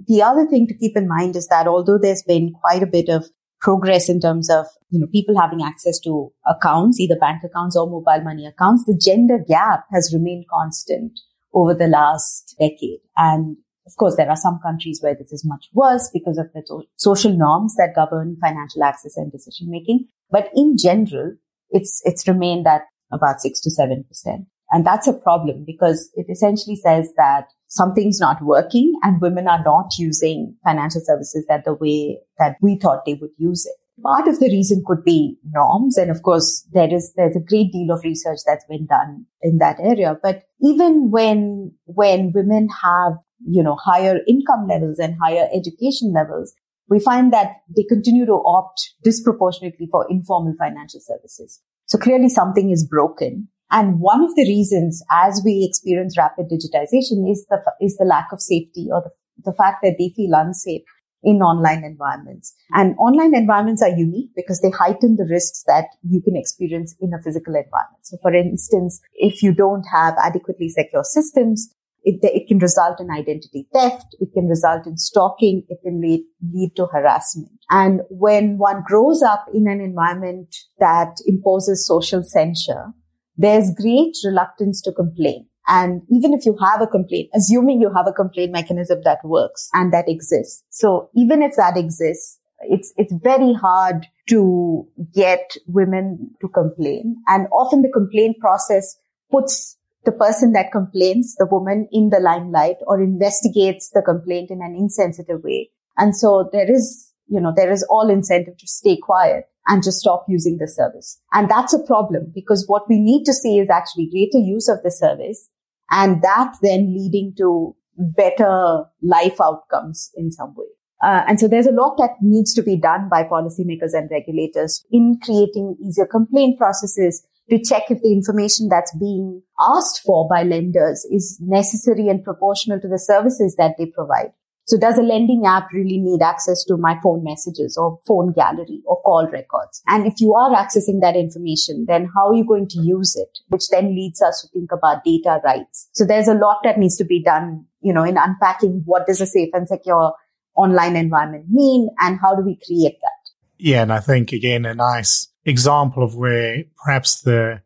The 0.08 0.22
other 0.22 0.48
thing 0.48 0.66
to 0.68 0.74
keep 0.74 0.96
in 0.96 1.08
mind 1.08 1.36
is 1.36 1.48
that 1.48 1.68
although 1.68 1.98
there's 1.98 2.24
been 2.24 2.54
quite 2.54 2.82
a 2.82 2.88
bit 2.88 3.10
of 3.10 3.26
progress 3.64 4.10
in 4.10 4.20
terms 4.20 4.50
of, 4.50 4.68
you 4.90 5.00
know, 5.00 5.08
people 5.08 5.40
having 5.40 5.64
access 5.64 5.98
to 6.02 6.32
accounts, 6.46 7.00
either 7.00 7.16
bank 7.16 7.42
accounts 7.44 7.78
or 7.78 7.90
mobile 7.90 8.22
money 8.24 8.46
accounts, 8.46 8.84
the 8.86 8.96
gender 8.96 9.40
gap 9.48 9.86
has 9.92 10.14
remained 10.14 10.46
constant 10.54 11.20
over 11.54 11.74
the 11.74 11.88
last 11.88 12.56
decade. 12.60 13.00
And 13.16 13.58
of 13.88 13.96
course, 13.98 14.18
there 14.18 14.30
are 14.30 14.36
some 14.36 14.60
countries 14.62 15.00
where 15.02 15.16
this 15.16 15.32
is 15.32 15.46
much 15.46 15.70
worse 15.74 16.10
because 16.14 16.38
of 16.38 16.48
the 16.54 16.62
to- 16.68 16.88
social 16.98 17.32
norms 17.32 17.76
that 17.76 17.96
govern 17.96 18.38
financial 18.42 18.84
access 18.84 19.18
and 19.18 19.32
decision 19.32 19.72
making. 19.72 20.08
But 20.30 20.50
in 20.54 20.76
general, 20.78 21.36
it's, 21.70 22.02
it's 22.06 22.28
remained 22.28 22.68
at 22.68 22.84
about 23.12 23.40
six 23.40 23.62
to 23.62 23.72
seven 23.72 24.04
percent. 24.04 24.46
And 24.74 24.84
that's 24.84 25.08
a 25.08 25.14
problem 25.14 25.64
because 25.66 26.10
it 26.16 26.26
essentially 26.30 26.76
says 26.76 27.14
that 27.16 27.46
something's 27.68 28.20
not 28.20 28.44
working 28.44 28.94
and 29.04 29.22
women 29.22 29.48
are 29.48 29.64
not 29.64 29.92
using 30.00 30.56
financial 30.64 31.02
services 31.06 31.46
that 31.48 31.64
the 31.64 31.76
way 31.76 32.20
that 32.40 32.58
we 32.60 32.80
thought 32.82 33.06
they 33.06 33.14
would 33.14 33.30
use 33.38 33.68
it. 33.68 33.76
Part 34.02 34.28
of 34.28 34.40
the 34.40 34.48
reason 34.48 34.84
could 34.86 35.04
be 35.04 35.38
norms. 35.52 35.98
And 36.00 36.10
of 36.10 36.24
course, 36.24 36.68
there 36.74 36.92
is, 36.92 37.14
there's 37.16 37.36
a 37.36 37.40
great 37.40 37.72
deal 37.72 37.94
of 37.94 38.04
research 38.04 38.40
that's 38.48 38.66
been 38.68 38.88
done 38.88 39.28
in 39.44 39.60
that 39.60 39.78
area. 39.80 40.18
But 40.22 40.42
even 40.60 41.12
when, 41.12 41.74
when 41.86 42.32
women 42.34 42.68
have, 42.84 43.14
you 43.46 43.62
know, 43.62 43.76
higher 43.76 44.22
income 44.28 44.68
levels 44.68 44.98
and 44.98 45.16
higher 45.24 45.48
education 45.54 46.14
levels, 46.14 46.56
we 46.90 47.00
find 47.00 47.32
that 47.32 47.58
they 47.76 47.84
continue 47.84 48.26
to 48.26 48.42
opt 48.44 48.94
disproportionately 49.04 49.88
for 49.92 50.08
informal 50.10 50.56
financial 50.58 51.00
services. 51.00 51.62
So 51.86 52.00
clearly 52.00 52.30
something 52.30 52.72
is 52.72 52.88
broken. 52.88 53.50
And 53.74 54.00
one 54.00 54.24
of 54.24 54.36
the 54.36 54.44
reasons 54.44 55.04
as 55.12 55.42
we 55.44 55.68
experience 55.68 56.16
rapid 56.16 56.46
digitization 56.46 57.30
is 57.30 57.48
the, 57.50 57.60
is 57.82 57.98
the 57.98 58.06
lack 58.06 58.28
of 58.32 58.40
safety 58.40 58.88
or 58.92 59.02
the, 59.02 59.52
the 59.52 59.58
fact 59.58 59.80
that 59.82 59.96
they 59.98 60.14
feel 60.16 60.34
unsafe 60.36 60.84
in 61.24 61.42
online 61.42 61.84
environments. 61.84 62.54
And 62.74 62.96
online 63.00 63.34
environments 63.34 63.82
are 63.82 63.90
unique 63.90 64.30
because 64.36 64.62
they 64.62 64.70
heighten 64.70 65.16
the 65.16 65.28
risks 65.28 65.64
that 65.66 65.86
you 66.08 66.22
can 66.22 66.36
experience 66.36 66.96
in 67.00 67.14
a 67.14 67.24
physical 67.24 67.56
environment. 67.56 68.04
So 68.04 68.18
for 68.22 68.32
instance, 68.34 69.02
if 69.16 69.42
you 69.42 69.56
don't 69.56 69.86
have 69.92 70.14
adequately 70.22 70.70
secure 70.70 71.04
systems, 71.04 71.74
it, 72.04 72.20
it 72.22 72.48
can 72.48 72.60
result 72.60 73.00
in 73.00 73.10
identity 73.10 73.68
theft. 73.74 74.16
It 74.20 74.34
can 74.34 74.48
result 74.48 74.86
in 74.86 74.98
stalking. 74.98 75.64
It 75.70 75.80
can 75.84 76.00
lead, 76.00 76.26
lead 76.54 76.76
to 76.76 76.86
harassment. 76.86 77.50
And 77.72 78.02
when 78.10 78.60
one 78.60 78.84
grows 78.86 79.24
up 79.24 79.46
in 79.52 79.68
an 79.68 79.82
environment 79.82 80.54
that 80.80 81.16
imposes 81.26 81.88
social 81.88 82.22
censure, 82.24 82.94
there's 83.38 83.72
great 83.76 84.16
reluctance 84.24 84.82
to 84.82 84.92
complain. 84.92 85.48
And 85.68 86.02
even 86.10 86.34
if 86.34 86.46
you 86.46 86.58
have 86.62 86.82
a 86.82 86.88
complaint, 86.88 87.30
assuming 87.34 87.82
you 87.82 87.92
have 87.96 88.08
a 88.08 88.14
complaint 88.14 88.52
mechanism 88.52 89.02
that 89.06 89.20
works 89.24 89.70
and 89.74 89.94
that 89.94 90.10
exists. 90.10 90.64
So 90.70 91.10
even 91.16 91.42
if 91.42 91.56
that 91.56 91.78
exists, 91.78 92.40
it's, 92.62 92.94
it's 92.98 93.14
very 93.24 93.54
hard 93.54 94.08
to 94.30 94.88
get 95.14 95.56
women 95.68 96.32
to 96.42 96.48
complain. 96.50 97.16
And 97.28 97.48
often 97.52 97.82
the 97.82 97.92
complaint 97.92 98.40
process 98.40 98.98
puts 99.32 99.78
the 100.06 100.12
person 100.12 100.52
that 100.52 100.72
complains, 100.72 101.36
the 101.36 101.46
woman 101.46 101.88
in 101.92 102.10
the 102.10 102.20
limelight 102.20 102.78
or 102.88 103.02
investigates 103.02 103.90
the 103.92 104.02
complaint 104.02 104.52
in 104.52 104.62
an 104.62 104.76
insensitive 104.76 105.44
way. 105.44 105.70
And 105.98 106.16
so 106.16 106.50
there 106.52 106.70
is, 106.70 107.14
you 107.28 107.40
know, 107.40 107.54
there 107.56 107.72
is 107.72 107.84
all 107.90 108.10
incentive 108.10 108.58
to 108.58 108.68
stay 108.68 108.98
quiet 108.98 109.46
and 109.68 109.84
just 109.84 110.00
stop 110.00 110.26
using 110.28 110.58
the 110.58 110.68
service. 110.68 111.20
And 111.32 111.50
that's 111.50 111.74
a 111.74 111.84
problem 111.84 112.32
because 112.34 112.66
what 112.68 112.84
we 112.90 113.00
need 113.00 113.24
to 113.26 113.34
see 113.34 113.60
is 113.60 113.70
actually 113.70 114.10
greater 114.10 114.38
use 114.38 114.68
of 114.68 114.84
the 114.84 114.92
service 114.92 115.50
and 115.90 116.22
that 116.22 116.56
then 116.62 116.94
leading 116.94 117.34
to 117.38 117.76
better 117.98 118.86
life 119.02 119.40
outcomes 119.42 120.12
in 120.16 120.32
some 120.32 120.54
way. 120.56 120.66
Uh, 121.04 121.24
and 121.28 121.40
so 121.40 121.48
there's 121.48 121.68
a 121.68 121.72
lot 121.72 121.98
that 121.98 122.16
needs 122.22 122.54
to 122.54 122.64
be 122.64 122.78
done 122.78 123.10
by 123.10 123.24
policymakers 123.24 123.94
and 123.94 124.10
regulators 124.10 124.86
in 124.90 125.20
creating 125.22 125.76
easier 125.86 126.06
complaint 126.06 126.58
processes 126.58 127.28
to 127.50 127.62
check 127.62 127.84
if 127.90 128.02
the 128.02 128.14
information 128.14 128.70
that's 128.70 128.96
being 128.98 129.42
asked 129.60 130.02
for 130.06 130.28
by 130.30 130.44
lenders 130.44 131.06
is 131.12 131.38
necessary 131.42 132.08
and 132.08 132.24
proportional 132.24 132.80
to 132.80 132.88
the 132.88 132.98
services 132.98 133.56
that 133.58 133.76
they 133.78 133.86
provide. 133.86 134.32
So 134.66 134.78
does 134.78 134.98
a 134.98 135.02
lending 135.02 135.44
app 135.46 135.68
really 135.74 135.98
need 135.98 136.22
access 136.22 136.64
to 136.66 136.78
my 136.78 136.98
phone 137.04 137.24
messages 137.24 137.78
or 137.78 138.00
phone 138.08 138.32
gallery 138.32 138.82
or 138.86 139.02
call 139.02 139.28
records? 139.32 139.82
And 139.88 140.08
if 140.08 140.14
you 140.20 140.34
are 140.34 140.52
accessing 140.52 141.02
that 141.02 141.16
information, 141.16 141.86
then 141.88 142.10
how 142.16 142.30
are 142.30 142.36
you 142.36 142.46
going 142.46 142.68
to 142.70 142.80
use 142.80 143.16
it? 143.16 143.40
Which 143.50 143.68
then 143.70 143.94
leads 143.94 144.22
us 144.22 144.42
to 144.42 144.48
think 144.58 144.72
about 144.72 145.04
data 145.04 145.42
rights. 145.44 145.90
So 145.92 146.06
there's 146.06 146.30
a 146.30 146.34
lot 146.34 146.60
that 146.64 146.80
needs 146.80 146.96
to 146.98 147.04
be 147.04 147.22
done, 147.22 147.66
you 147.82 147.94
know, 147.94 148.04
in 148.04 148.18
unpacking 148.18 148.84
what 148.86 149.06
does 149.06 149.20
a 149.20 149.26
safe 149.26 149.50
and 149.54 149.68
secure 149.68 150.14
online 150.56 150.96
environment 150.96 151.46
mean 151.50 151.90
and 152.00 152.20
how 152.22 152.36
do 152.36 152.44
we 152.44 152.58
create 152.66 152.98
that? 153.02 153.32
Yeah. 153.58 153.82
And 153.82 153.92
I 153.92 154.00
think 154.00 154.32
again, 154.32 154.66
a 154.66 154.76
nice 154.76 155.28
example 155.46 156.04
of 156.04 156.16
where 156.16 156.64
perhaps 156.84 157.22
the, 157.22 157.62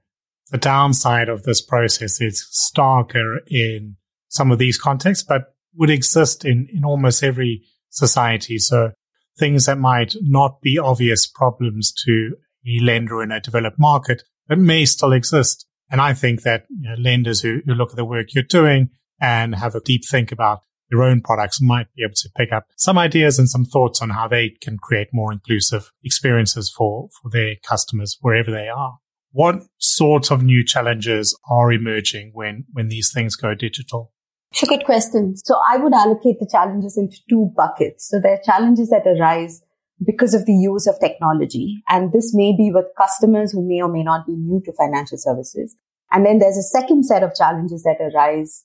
the 0.52 0.58
downside 0.58 1.30
of 1.30 1.44
this 1.44 1.62
process 1.62 2.22
is 2.22 2.48
starker 2.54 3.40
in 3.48 3.98
some 4.30 4.52
of 4.52 4.58
these 4.58 4.78
contexts, 4.78 5.24
but 5.28 5.54
would 5.78 5.90
exist 5.90 6.44
in, 6.46 6.68
in 6.74 6.84
almost 6.84 7.24
every 7.24 7.64
society. 7.90 8.58
So 8.58 8.92
things 9.38 9.66
that 9.66 9.78
might 9.78 10.16
not 10.22 10.62
be 10.62 10.78
obvious 10.78 11.28
problems 11.28 11.94
to 12.06 12.36
a 12.68 12.84
lender 12.84 13.22
in 13.24 13.32
a 13.32 13.40
developed 13.40 13.80
market 13.80 14.24
that 14.48 14.58
may 14.58 14.86
still 14.86 15.14
exist. 15.14 15.66
And 15.90 16.02
I 16.02 16.14
think 16.14 16.42
that 16.42 16.66
you 16.70 16.90
know, 16.90 16.96
lenders 16.96 17.42
who, 17.42 17.62
who 17.66 17.74
look 17.74 17.92
at 17.92 17.96
the 17.96 18.06
work 18.06 18.34
you're 18.34 18.44
doing 18.44 18.90
and 19.22 19.56
have 19.56 19.76
a 19.76 19.80
deep 19.82 20.04
think 20.10 20.32
about 20.32 20.62
their 20.90 21.04
own 21.04 21.22
products 21.22 21.62
might 21.62 21.88
be 21.96 22.04
able 22.04 22.16
to 22.16 22.30
pick 22.38 22.52
up 22.52 22.66
some 22.78 22.98
ideas 22.98 23.38
and 23.38 23.50
some 23.50 23.66
thoughts 23.66 24.02
on 24.02 24.12
how 24.12 24.28
they 24.28 24.50
can 24.62 24.78
create 24.78 25.10
more 25.12 25.34
inclusive 25.34 25.92
experiences 26.04 26.74
for, 26.76 27.10
for 27.22 27.30
their 27.30 27.56
customers 27.68 28.18
wherever 28.22 28.52
they 28.52 28.70
are. 28.70 28.98
What 29.32 29.64
sorts 29.78 30.32
of 30.32 30.44
new 30.44 30.64
challenges 30.64 31.38
are 31.50 31.72
emerging 31.72 32.32
when, 32.34 32.66
when 32.72 32.88
these 32.88 33.12
things 33.12 33.36
go 33.36 33.54
digital? 33.54 34.14
It's 34.52 34.64
a 34.64 34.66
good 34.66 34.86
question. 34.86 35.36
So 35.38 35.56
I 35.70 35.78
would 35.78 35.94
allocate 35.94 36.40
the 36.40 36.50
challenges 36.50 36.98
into 36.98 37.18
two 37.30 37.52
buckets. 37.56 38.08
So 38.10 38.20
there 38.20 38.34
are 38.34 38.42
challenges 38.44 38.90
that 38.90 39.06
arise 39.06 39.62
because 40.06 40.34
of 40.34 40.46
the 40.46 40.54
use 40.54 40.88
of 40.88 41.00
technology. 41.00 41.84
And 41.90 42.12
this 42.12 42.34
may 42.34 42.56
be 42.56 42.72
with 42.72 42.86
customers 42.98 43.52
who 43.52 43.68
may 43.68 43.82
or 43.82 43.92
may 43.92 44.04
not 44.04 44.26
be 44.26 44.34
new 44.34 44.62
to 44.66 44.74
financial 44.74 45.18
services. 45.18 45.76
And 46.12 46.26
then 46.26 46.40
there's 46.40 46.58
a 46.58 46.64
second 46.64 47.06
set 47.06 47.24
of 47.24 47.36
challenges 47.36 47.84
that 47.84 47.98
arise 48.00 48.64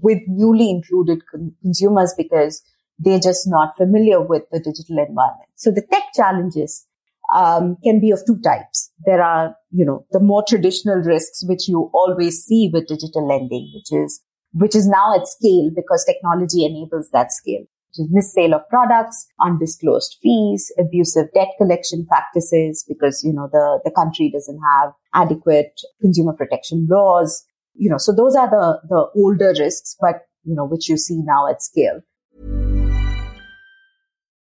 with 0.00 0.20
newly 0.26 0.70
included 0.70 1.22
consumers 1.62 2.14
because 2.16 2.62
they're 2.98 3.18
just 3.18 3.46
not 3.46 3.76
familiar 3.76 4.20
with 4.20 4.44
the 4.52 4.60
digital 4.60 4.98
environment. 4.98 5.48
So 5.56 5.70
the 5.70 5.82
tech 5.90 6.04
challenges 6.14 6.86
um, 7.34 7.76
can 7.82 8.00
be 8.00 8.10
of 8.10 8.20
two 8.26 8.38
types. 8.40 8.92
There 9.04 9.22
are, 9.22 9.56
you 9.70 9.84
know, 9.84 10.06
the 10.12 10.20
more 10.20 10.44
traditional 10.46 10.96
risks 10.96 11.44
which 11.46 11.68
you 11.68 11.90
always 11.92 12.44
see 12.44 12.70
with 12.72 12.86
digital 12.86 13.26
lending, 13.26 13.72
which 13.74 13.92
is 13.92 14.22
which 14.54 14.74
is 14.74 14.88
now 14.88 15.14
at 15.14 15.26
scale 15.26 15.70
because 15.74 16.04
technology 16.04 16.64
enables 16.64 17.10
that 17.12 17.32
scale. 17.32 17.60
Which 17.60 18.06
is 18.06 18.12
missale 18.12 18.54
of 18.54 18.68
products, 18.68 19.26
undisclosed 19.40 20.16
fees, 20.22 20.72
abusive 20.78 21.26
debt 21.34 21.48
collection 21.58 22.06
practices 22.06 22.84
because, 22.88 23.22
you 23.22 23.32
know, 23.32 23.48
the, 23.52 23.80
the 23.84 23.90
country 23.90 24.30
doesn't 24.32 24.60
have 24.80 24.92
adequate 25.14 25.80
consumer 26.00 26.32
protection 26.32 26.88
laws. 26.90 27.44
You 27.74 27.90
know, 27.90 27.98
so 27.98 28.12
those 28.12 28.34
are 28.34 28.48
the, 28.48 28.80
the 28.88 29.06
older 29.16 29.52
risks, 29.58 29.96
but, 30.00 30.22
you 30.44 30.54
know, 30.54 30.64
which 30.64 30.88
you 30.88 30.96
see 30.96 31.20
now 31.24 31.48
at 31.48 31.62
scale. 31.62 32.00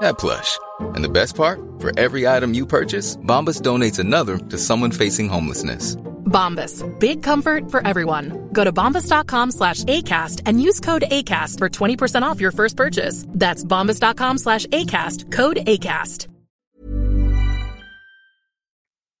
that 0.00 0.18
plush. 0.18 0.58
And 0.80 1.04
the 1.04 1.08
best 1.08 1.36
part? 1.36 1.60
For 1.78 1.98
every 1.98 2.26
item 2.26 2.54
you 2.54 2.66
purchase, 2.66 3.16
Bombas 3.16 3.60
donates 3.60 3.98
another 3.98 4.38
to 4.38 4.58
someone 4.58 4.90
facing 4.90 5.28
homelessness. 5.28 5.96
Bombas. 6.26 6.82
Big 6.98 7.22
comfort 7.22 7.70
for 7.70 7.86
everyone. 7.86 8.48
Go 8.52 8.64
to 8.64 8.72
bombas.com 8.72 9.52
slash 9.52 9.84
ACAST 9.84 10.42
and 10.46 10.60
use 10.60 10.80
code 10.80 11.04
ACAST 11.10 11.58
for 11.58 11.68
20% 11.68 12.22
off 12.22 12.40
your 12.40 12.52
first 12.52 12.76
purchase. 12.76 13.24
That's 13.28 13.64
bombas.com 13.64 14.38
slash 14.38 14.66
ACAST. 14.66 15.32
Code 15.32 15.58
ACAST. 15.58 16.26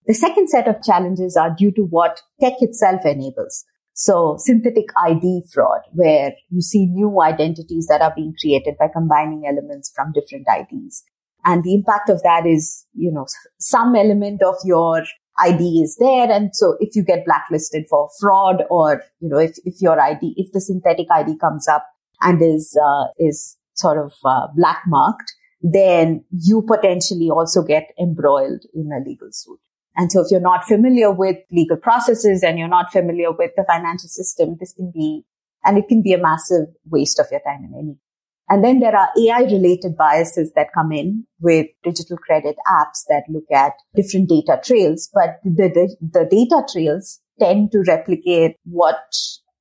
The 0.06 0.14
second 0.14 0.48
set 0.48 0.68
of 0.68 0.84
challenges 0.84 1.36
are 1.36 1.52
due 1.56 1.72
to 1.72 1.82
what 1.82 2.20
tech 2.40 2.54
itself 2.60 3.00
enables. 3.04 3.64
So 3.98 4.36
synthetic 4.38 4.88
ID 5.06 5.44
fraud, 5.50 5.80
where 5.94 6.32
you 6.50 6.60
see 6.60 6.84
new 6.84 7.22
identities 7.22 7.86
that 7.86 8.02
are 8.02 8.12
being 8.14 8.34
created 8.38 8.74
by 8.78 8.88
combining 8.92 9.44
elements 9.48 9.90
from 9.96 10.12
different 10.12 10.46
IDs. 10.54 11.02
And 11.46 11.64
the 11.64 11.74
impact 11.74 12.10
of 12.10 12.22
that 12.22 12.44
is, 12.44 12.84
you 12.92 13.10
know, 13.10 13.26
some 13.58 13.96
element 13.96 14.42
of 14.42 14.56
your 14.66 15.02
ID 15.38 15.80
is 15.82 15.96
there. 15.98 16.30
And 16.30 16.50
so 16.54 16.76
if 16.78 16.94
you 16.94 17.02
get 17.02 17.24
blacklisted 17.24 17.86
for 17.88 18.10
fraud 18.20 18.64
or, 18.68 19.02
you 19.20 19.30
know, 19.30 19.38
if, 19.38 19.56
if 19.64 19.80
your 19.80 19.98
ID, 19.98 20.34
if 20.36 20.52
the 20.52 20.60
synthetic 20.60 21.06
ID 21.10 21.38
comes 21.38 21.66
up 21.66 21.86
and 22.20 22.42
is, 22.42 22.78
uh, 22.78 23.06
is 23.18 23.56
sort 23.72 23.96
of, 23.96 24.12
uh, 24.26 24.48
black 24.54 24.82
marked, 24.86 25.32
then 25.62 26.22
you 26.30 26.62
potentially 26.68 27.30
also 27.30 27.62
get 27.62 27.94
embroiled 27.98 28.66
in 28.74 28.90
a 28.92 29.02
legal 29.08 29.28
suit. 29.30 29.58
And 29.96 30.12
so 30.12 30.20
if 30.20 30.30
you're 30.30 30.40
not 30.40 30.64
familiar 30.64 31.10
with 31.10 31.36
legal 31.50 31.78
processes 31.78 32.42
and 32.42 32.58
you're 32.58 32.68
not 32.68 32.92
familiar 32.92 33.32
with 33.32 33.52
the 33.56 33.64
financial 33.66 34.08
system, 34.08 34.56
this 34.60 34.74
can 34.74 34.90
be, 34.92 35.24
and 35.64 35.78
it 35.78 35.88
can 35.88 36.02
be 36.02 36.12
a 36.12 36.18
massive 36.18 36.66
waste 36.84 37.18
of 37.18 37.26
your 37.30 37.40
time 37.40 37.64
and 37.64 37.74
energy. 37.74 38.00
And 38.48 38.62
then 38.62 38.78
there 38.78 38.94
are 38.94 39.08
AI 39.18 39.40
related 39.40 39.96
biases 39.96 40.52
that 40.54 40.72
come 40.72 40.92
in 40.92 41.26
with 41.40 41.66
digital 41.82 42.16
credit 42.16 42.56
apps 42.68 43.04
that 43.08 43.24
look 43.28 43.50
at 43.52 43.72
different 43.96 44.28
data 44.28 44.60
trails, 44.62 45.10
but 45.12 45.40
the, 45.42 45.68
the, 45.68 45.96
the 46.00 46.28
data 46.30 46.62
trails 46.70 47.20
tend 47.40 47.72
to 47.72 47.82
replicate 47.88 48.56
what 48.64 49.00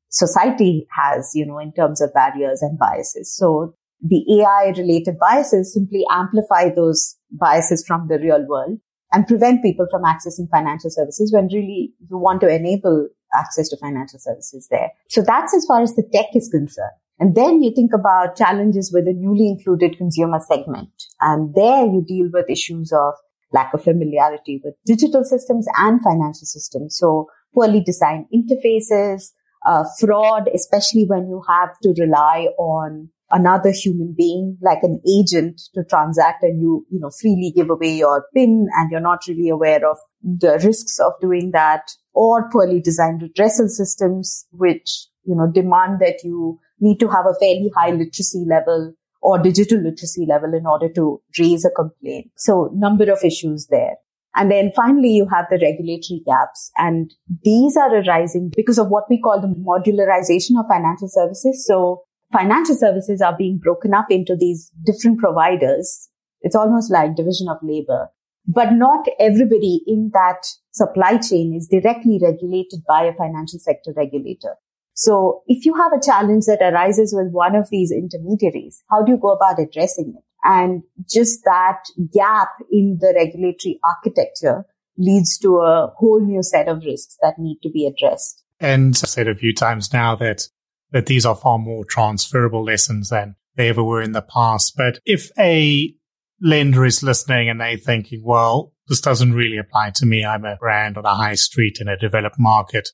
society 0.09 0.87
has, 0.91 1.31
you 1.33 1.45
know, 1.45 1.57
in 1.59 1.73
terms 1.73 1.99
of 1.99 2.13
barriers 2.13 2.61
and 2.61 2.77
biases. 2.77 3.35
So 3.35 3.73
the 4.01 4.23
AI 4.41 4.73
related 4.77 5.17
biases 5.17 5.73
simply 5.73 6.03
amplify 6.11 6.69
those 6.69 7.17
biases 7.31 7.83
from 7.87 8.07
the 8.07 8.19
real 8.19 8.45
world 8.47 8.79
and 9.15 9.25
prevent 9.25 9.63
people 9.63 9.87
from 9.89 10.03
accessing 10.03 10.49
financial 10.51 10.89
services 10.89 11.31
when 11.33 11.47
really 11.47 11.93
you 12.09 12.17
want 12.17 12.41
to 12.41 12.53
enable 12.53 13.07
access 13.33 13.69
to 13.69 13.77
financial 13.77 14.19
services 14.19 14.67
there. 14.69 14.91
So 15.07 15.21
that's 15.21 15.55
as 15.55 15.65
far 15.65 15.81
as 15.81 15.95
the 15.95 16.03
tech 16.13 16.35
is 16.35 16.49
concerned. 16.49 16.91
And 17.17 17.33
then 17.33 17.63
you 17.63 17.71
think 17.73 17.91
about 17.93 18.35
challenges 18.35 18.91
with 18.93 19.05
the 19.05 19.13
newly 19.13 19.47
included 19.47 19.97
consumer 19.97 20.39
segment. 20.45 20.89
And 21.21 21.55
there 21.55 21.85
you 21.85 22.03
deal 22.05 22.29
with 22.33 22.49
issues 22.49 22.91
of 22.91 23.13
lack 23.53 23.73
of 23.73 23.83
familiarity 23.83 24.59
with 24.61 24.73
digital 24.85 25.23
systems 25.23 25.65
and 25.77 26.01
financial 26.01 26.45
systems. 26.45 26.97
So 26.97 27.27
poorly 27.53 27.79
designed 27.79 28.25
interfaces, 28.35 29.31
uh, 29.65 29.85
fraud, 29.97 30.49
especially 30.53 31.05
when 31.07 31.29
you 31.29 31.41
have 31.47 31.69
to 31.83 31.95
rely 31.97 32.49
on 32.57 33.09
another 33.31 33.71
human 33.71 34.13
being, 34.17 34.57
like 34.61 34.79
an 34.83 35.01
agent 35.07 35.61
to 35.73 35.83
transact 35.83 36.43
and 36.43 36.61
you, 36.61 36.85
you 36.89 36.99
know, 36.99 37.09
freely 37.21 37.51
give 37.55 37.69
away 37.69 37.97
your 37.97 38.25
PIN 38.33 38.67
and 38.77 38.91
you're 38.91 38.99
not 38.99 39.19
really 39.27 39.49
aware 39.49 39.87
of 39.89 39.97
the 40.21 40.59
risks 40.63 40.99
of 40.99 41.13
doing 41.21 41.51
that 41.51 41.81
or 42.13 42.49
poorly 42.51 42.81
designed 42.81 43.21
redressal 43.21 43.67
systems, 43.67 44.45
which, 44.51 45.07
you 45.23 45.35
know, 45.35 45.51
demand 45.51 45.99
that 45.99 46.23
you 46.23 46.59
need 46.79 46.99
to 46.99 47.07
have 47.07 47.25
a 47.25 47.35
fairly 47.39 47.71
high 47.75 47.91
literacy 47.91 48.45
level 48.47 48.93
or 49.21 49.39
digital 49.39 49.79
literacy 49.79 50.25
level 50.27 50.53
in 50.53 50.65
order 50.67 50.87
to 50.89 51.21
raise 51.39 51.65
a 51.65 51.71
complaint. 51.71 52.31
So 52.37 52.69
number 52.73 53.11
of 53.11 53.23
issues 53.23 53.67
there. 53.69 53.95
And 54.35 54.51
then 54.51 54.71
finally, 54.75 55.09
you 55.09 55.27
have 55.33 55.45
the 55.49 55.57
regulatory 55.57 56.21
gaps. 56.25 56.69
And 56.77 57.11
these 57.43 57.77
are 57.77 57.95
arising 57.95 58.51
because 58.55 58.77
of 58.77 58.89
what 58.89 59.05
we 59.09 59.19
call 59.19 59.39
the 59.39 59.47
modularization 59.47 60.59
of 60.59 60.67
financial 60.67 61.07
services. 61.07 61.65
So 61.65 62.03
financial 62.35 62.75
services 62.75 63.21
are 63.21 63.35
being 63.37 63.57
broken 63.57 63.93
up 63.93 64.07
into 64.09 64.35
these 64.35 64.71
different 64.83 65.19
providers. 65.19 66.09
It's 66.41 66.55
almost 66.55 66.91
like 66.91 67.15
division 67.15 67.47
of 67.49 67.57
labor. 67.61 68.09
But 68.47 68.73
not 68.73 69.07
everybody 69.19 69.81
in 69.87 70.11
that 70.13 70.45
supply 70.71 71.17
chain 71.17 71.55
is 71.55 71.67
directly 71.67 72.19
regulated 72.21 72.81
by 72.87 73.03
a 73.05 73.13
financial 73.13 73.59
sector 73.59 73.93
regulator. 73.95 74.55
So 74.93 75.43
if 75.47 75.65
you 75.65 75.73
have 75.75 75.93
a 75.93 76.01
challenge 76.01 76.45
that 76.45 76.61
arises 76.61 77.13
with 77.15 77.31
one 77.31 77.55
of 77.55 77.69
these 77.69 77.91
intermediaries, 77.91 78.83
how 78.89 79.03
do 79.03 79.13
you 79.13 79.17
go 79.17 79.31
about 79.31 79.59
addressing 79.59 80.13
it? 80.15 80.23
And 80.43 80.83
just 81.09 81.43
that 81.45 81.79
gap 82.13 82.49
in 82.71 82.99
the 83.01 83.13
regulatory 83.15 83.79
architecture 83.83 84.65
leads 84.97 85.37
to 85.39 85.57
a 85.57 85.91
whole 85.97 86.23
new 86.23 86.43
set 86.43 86.67
of 86.67 86.83
risks 86.85 87.17
that 87.21 87.39
need 87.39 87.57
to 87.63 87.69
be 87.69 87.87
addressed. 87.87 88.43
And 88.59 88.89
I've 89.03 89.09
said 89.09 89.27
a 89.27 89.35
few 89.35 89.53
times 89.53 89.91
now 89.91 90.15
that, 90.15 90.47
that 90.91 91.05
these 91.05 91.25
are 91.25 91.35
far 91.35 91.57
more 91.57 91.85
transferable 91.85 92.63
lessons 92.63 93.09
than 93.09 93.35
they 93.55 93.69
ever 93.69 93.83
were 93.83 94.01
in 94.01 94.11
the 94.11 94.21
past. 94.21 94.75
But 94.75 94.99
if 95.05 95.29
a 95.37 95.93
lender 96.41 96.85
is 96.85 97.03
listening 97.03 97.49
and 97.49 97.59
they're 97.59 97.77
thinking, 97.77 98.21
well, 98.23 98.73
this 98.87 99.01
doesn't 99.01 99.33
really 99.33 99.57
apply 99.57 99.91
to 99.95 100.05
me. 100.05 100.23
I'm 100.23 100.45
a 100.45 100.57
brand 100.57 100.97
on 100.97 101.05
a 101.05 101.15
high 101.15 101.35
street 101.35 101.79
in 101.81 101.87
a 101.87 101.97
developed 101.97 102.37
market 102.37 102.89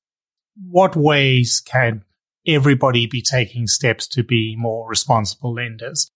what 0.56 0.96
ways 0.96 1.62
can 1.66 2.04
everybody 2.46 3.06
be 3.06 3.22
taking 3.22 3.68
steps 3.68 4.08
to 4.08 4.24
be 4.24 4.56
more 4.58 4.88
responsible 4.90 5.54
lenders? 5.54 6.12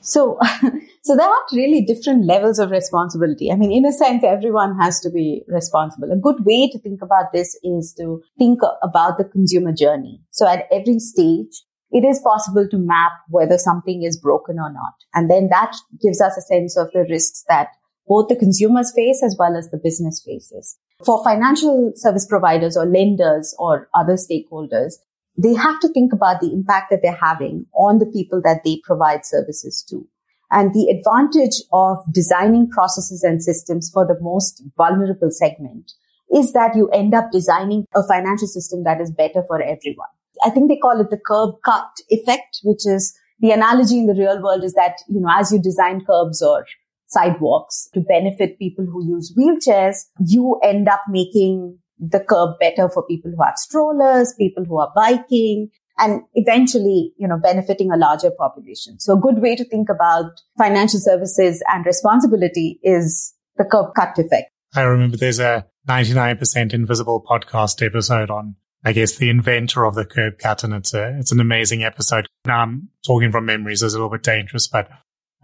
So, 0.00 0.38
So 1.04 1.16
there 1.16 1.26
are 1.26 1.44
really 1.52 1.82
different 1.82 2.26
levels 2.26 2.60
of 2.60 2.70
responsibility. 2.70 3.50
I 3.50 3.56
mean, 3.56 3.72
in 3.72 3.84
a 3.84 3.92
sense, 3.92 4.22
everyone 4.22 4.78
has 4.78 5.00
to 5.00 5.10
be 5.10 5.42
responsible. 5.48 6.12
A 6.12 6.16
good 6.16 6.44
way 6.44 6.70
to 6.70 6.78
think 6.78 7.02
about 7.02 7.32
this 7.32 7.58
is 7.64 7.92
to 7.98 8.22
think 8.38 8.60
about 8.82 9.18
the 9.18 9.24
consumer 9.24 9.72
journey. 9.72 10.20
So 10.30 10.46
at 10.46 10.66
every 10.70 11.00
stage, 11.00 11.64
it 11.90 12.04
is 12.04 12.20
possible 12.20 12.68
to 12.70 12.78
map 12.78 13.12
whether 13.28 13.58
something 13.58 14.04
is 14.04 14.16
broken 14.16 14.60
or 14.60 14.72
not. 14.72 14.94
And 15.12 15.28
then 15.28 15.48
that 15.50 15.74
gives 16.00 16.20
us 16.20 16.36
a 16.36 16.40
sense 16.40 16.76
of 16.76 16.92
the 16.92 17.04
risks 17.10 17.44
that 17.48 17.68
both 18.06 18.28
the 18.28 18.36
consumers 18.36 18.92
face 18.94 19.22
as 19.24 19.36
well 19.36 19.56
as 19.56 19.70
the 19.70 19.80
business 19.82 20.22
faces. 20.24 20.78
For 21.04 21.22
financial 21.24 21.92
service 21.96 22.26
providers 22.26 22.76
or 22.76 22.86
lenders 22.86 23.56
or 23.58 23.88
other 23.92 24.14
stakeholders, 24.14 24.94
they 25.36 25.54
have 25.54 25.80
to 25.80 25.88
think 25.88 26.12
about 26.12 26.40
the 26.40 26.52
impact 26.52 26.90
that 26.90 27.00
they're 27.02 27.12
having 27.12 27.66
on 27.74 27.98
the 27.98 28.06
people 28.06 28.40
that 28.44 28.60
they 28.64 28.80
provide 28.84 29.26
services 29.26 29.84
to. 29.90 30.06
And 30.52 30.74
the 30.74 30.94
advantage 30.94 31.62
of 31.72 31.98
designing 32.12 32.68
processes 32.68 33.24
and 33.24 33.42
systems 33.42 33.90
for 33.92 34.06
the 34.06 34.18
most 34.20 34.62
vulnerable 34.76 35.30
segment 35.30 35.92
is 36.30 36.52
that 36.52 36.76
you 36.76 36.88
end 36.90 37.14
up 37.14 37.32
designing 37.32 37.86
a 37.94 38.06
financial 38.06 38.46
system 38.46 38.84
that 38.84 39.00
is 39.00 39.10
better 39.10 39.42
for 39.48 39.62
everyone. 39.62 40.08
I 40.44 40.50
think 40.50 40.68
they 40.68 40.76
call 40.76 41.00
it 41.00 41.08
the 41.10 41.18
curb 41.18 41.54
cut 41.64 41.88
effect, 42.10 42.60
which 42.64 42.86
is 42.86 43.18
the 43.40 43.50
analogy 43.50 43.98
in 43.98 44.06
the 44.06 44.14
real 44.14 44.42
world 44.42 44.62
is 44.62 44.74
that, 44.74 44.98
you 45.08 45.20
know, 45.20 45.30
as 45.34 45.52
you 45.52 45.60
design 45.60 46.04
curbs 46.04 46.42
or 46.42 46.66
sidewalks 47.06 47.88
to 47.94 48.00
benefit 48.00 48.58
people 48.58 48.84
who 48.84 49.06
use 49.06 49.34
wheelchairs, 49.36 49.96
you 50.24 50.60
end 50.62 50.88
up 50.88 51.02
making 51.08 51.78
the 51.98 52.20
curb 52.20 52.58
better 52.60 52.88
for 52.88 53.06
people 53.06 53.30
who 53.34 53.42
have 53.42 53.56
strollers, 53.56 54.34
people 54.38 54.64
who 54.64 54.78
are 54.78 54.92
biking, 54.94 55.70
and 55.98 56.22
eventually, 56.34 57.12
you 57.16 57.28
know, 57.28 57.38
benefiting 57.38 57.90
a 57.92 57.96
larger 57.96 58.30
population. 58.30 58.98
So 58.98 59.16
a 59.16 59.20
good 59.20 59.40
way 59.42 59.56
to 59.56 59.64
think 59.64 59.88
about 59.88 60.40
financial 60.58 61.00
services 61.00 61.62
and 61.68 61.84
responsibility 61.84 62.80
is 62.82 63.34
the 63.56 63.64
curb 63.64 63.94
cut 63.94 64.18
effect. 64.18 64.50
I 64.74 64.82
remember 64.82 65.16
there's 65.16 65.40
a 65.40 65.66
99% 65.88 66.72
invisible 66.72 67.24
podcast 67.28 67.84
episode 67.84 68.30
on, 68.30 68.56
I 68.84 68.92
guess, 68.92 69.16
the 69.16 69.28
inventor 69.28 69.84
of 69.84 69.94
the 69.94 70.06
curb 70.06 70.38
cut. 70.38 70.64
And 70.64 70.72
it's 70.72 70.94
a, 70.94 71.16
it's 71.18 71.32
an 71.32 71.40
amazing 71.40 71.84
episode. 71.84 72.26
Now 72.46 72.60
I'm 72.60 72.88
talking 73.06 73.30
from 73.30 73.44
memories. 73.44 73.82
It's 73.82 73.94
a 73.94 73.96
little 73.96 74.10
bit 74.10 74.22
dangerous, 74.22 74.68
but 74.68 74.88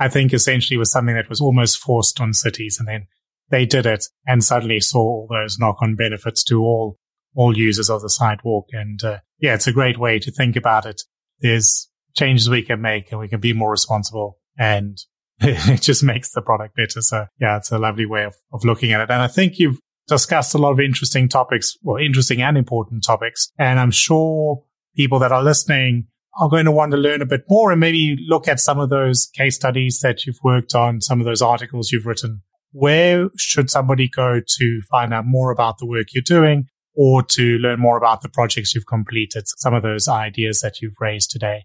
I 0.00 0.08
think 0.08 0.32
essentially 0.32 0.78
was 0.78 0.90
something 0.90 1.14
that 1.14 1.28
was 1.28 1.40
almost 1.40 1.78
forced 1.78 2.20
on 2.20 2.32
cities. 2.32 2.78
And 2.78 2.88
then 2.88 3.06
they 3.50 3.66
did 3.66 3.86
it 3.86 4.06
and 4.26 4.42
suddenly 4.42 4.80
saw 4.80 5.00
all 5.00 5.26
those 5.28 5.58
knock 5.58 5.76
on 5.82 5.94
benefits 5.94 6.42
to 6.44 6.60
all 6.60 6.98
all 7.34 7.56
users 7.56 7.90
of 7.90 8.02
the 8.02 8.10
sidewalk. 8.10 8.66
And 8.72 9.02
uh, 9.02 9.18
yeah, 9.38 9.54
it's 9.54 9.66
a 9.66 9.72
great 9.72 9.98
way 9.98 10.18
to 10.18 10.30
think 10.30 10.56
about 10.56 10.86
it. 10.86 11.02
There's 11.40 11.88
changes 12.16 12.50
we 12.50 12.62
can 12.62 12.80
make 12.80 13.10
and 13.10 13.20
we 13.20 13.28
can 13.28 13.40
be 13.40 13.52
more 13.52 13.70
responsible 13.70 14.38
and 14.58 14.98
it 15.40 15.82
just 15.82 16.02
makes 16.02 16.32
the 16.32 16.42
product 16.42 16.76
better. 16.76 17.00
So 17.00 17.26
yeah, 17.40 17.56
it's 17.56 17.70
a 17.70 17.78
lovely 17.78 18.06
way 18.06 18.24
of, 18.24 18.34
of 18.52 18.64
looking 18.64 18.92
at 18.92 19.00
it. 19.00 19.10
And 19.10 19.22
I 19.22 19.28
think 19.28 19.58
you've 19.58 19.78
discussed 20.08 20.54
a 20.54 20.58
lot 20.58 20.72
of 20.72 20.80
interesting 20.80 21.28
topics, 21.28 21.76
well, 21.82 22.02
interesting 22.02 22.42
and 22.42 22.56
important 22.56 23.04
topics. 23.04 23.52
And 23.58 23.78
I'm 23.78 23.90
sure 23.90 24.64
people 24.96 25.18
that 25.20 25.32
are 25.32 25.42
listening 25.42 26.08
are 26.40 26.48
going 26.48 26.64
to 26.64 26.72
want 26.72 26.92
to 26.92 26.98
learn 26.98 27.22
a 27.22 27.26
bit 27.26 27.42
more 27.48 27.70
and 27.70 27.80
maybe 27.80 28.16
look 28.28 28.48
at 28.48 28.60
some 28.60 28.78
of 28.78 28.90
those 28.90 29.28
case 29.34 29.56
studies 29.56 30.00
that 30.02 30.24
you've 30.24 30.38
worked 30.42 30.74
on, 30.74 31.00
some 31.00 31.20
of 31.20 31.26
those 31.26 31.42
articles 31.42 31.92
you've 31.92 32.06
written. 32.06 32.42
Where 32.72 33.28
should 33.36 33.70
somebody 33.70 34.08
go 34.08 34.40
to 34.44 34.80
find 34.90 35.14
out 35.14 35.24
more 35.26 35.50
about 35.50 35.78
the 35.78 35.86
work 35.86 36.08
you're 36.12 36.22
doing 36.22 36.68
or 36.98 37.22
to 37.22 37.56
learn 37.58 37.78
more 37.78 37.96
about 37.96 38.22
the 38.22 38.28
projects 38.28 38.74
you've 38.74 38.88
completed, 38.88 39.44
some 39.46 39.72
of 39.72 39.84
those 39.84 40.08
ideas 40.08 40.62
that 40.62 40.82
you've 40.82 41.00
raised 41.00 41.30
today? 41.30 41.64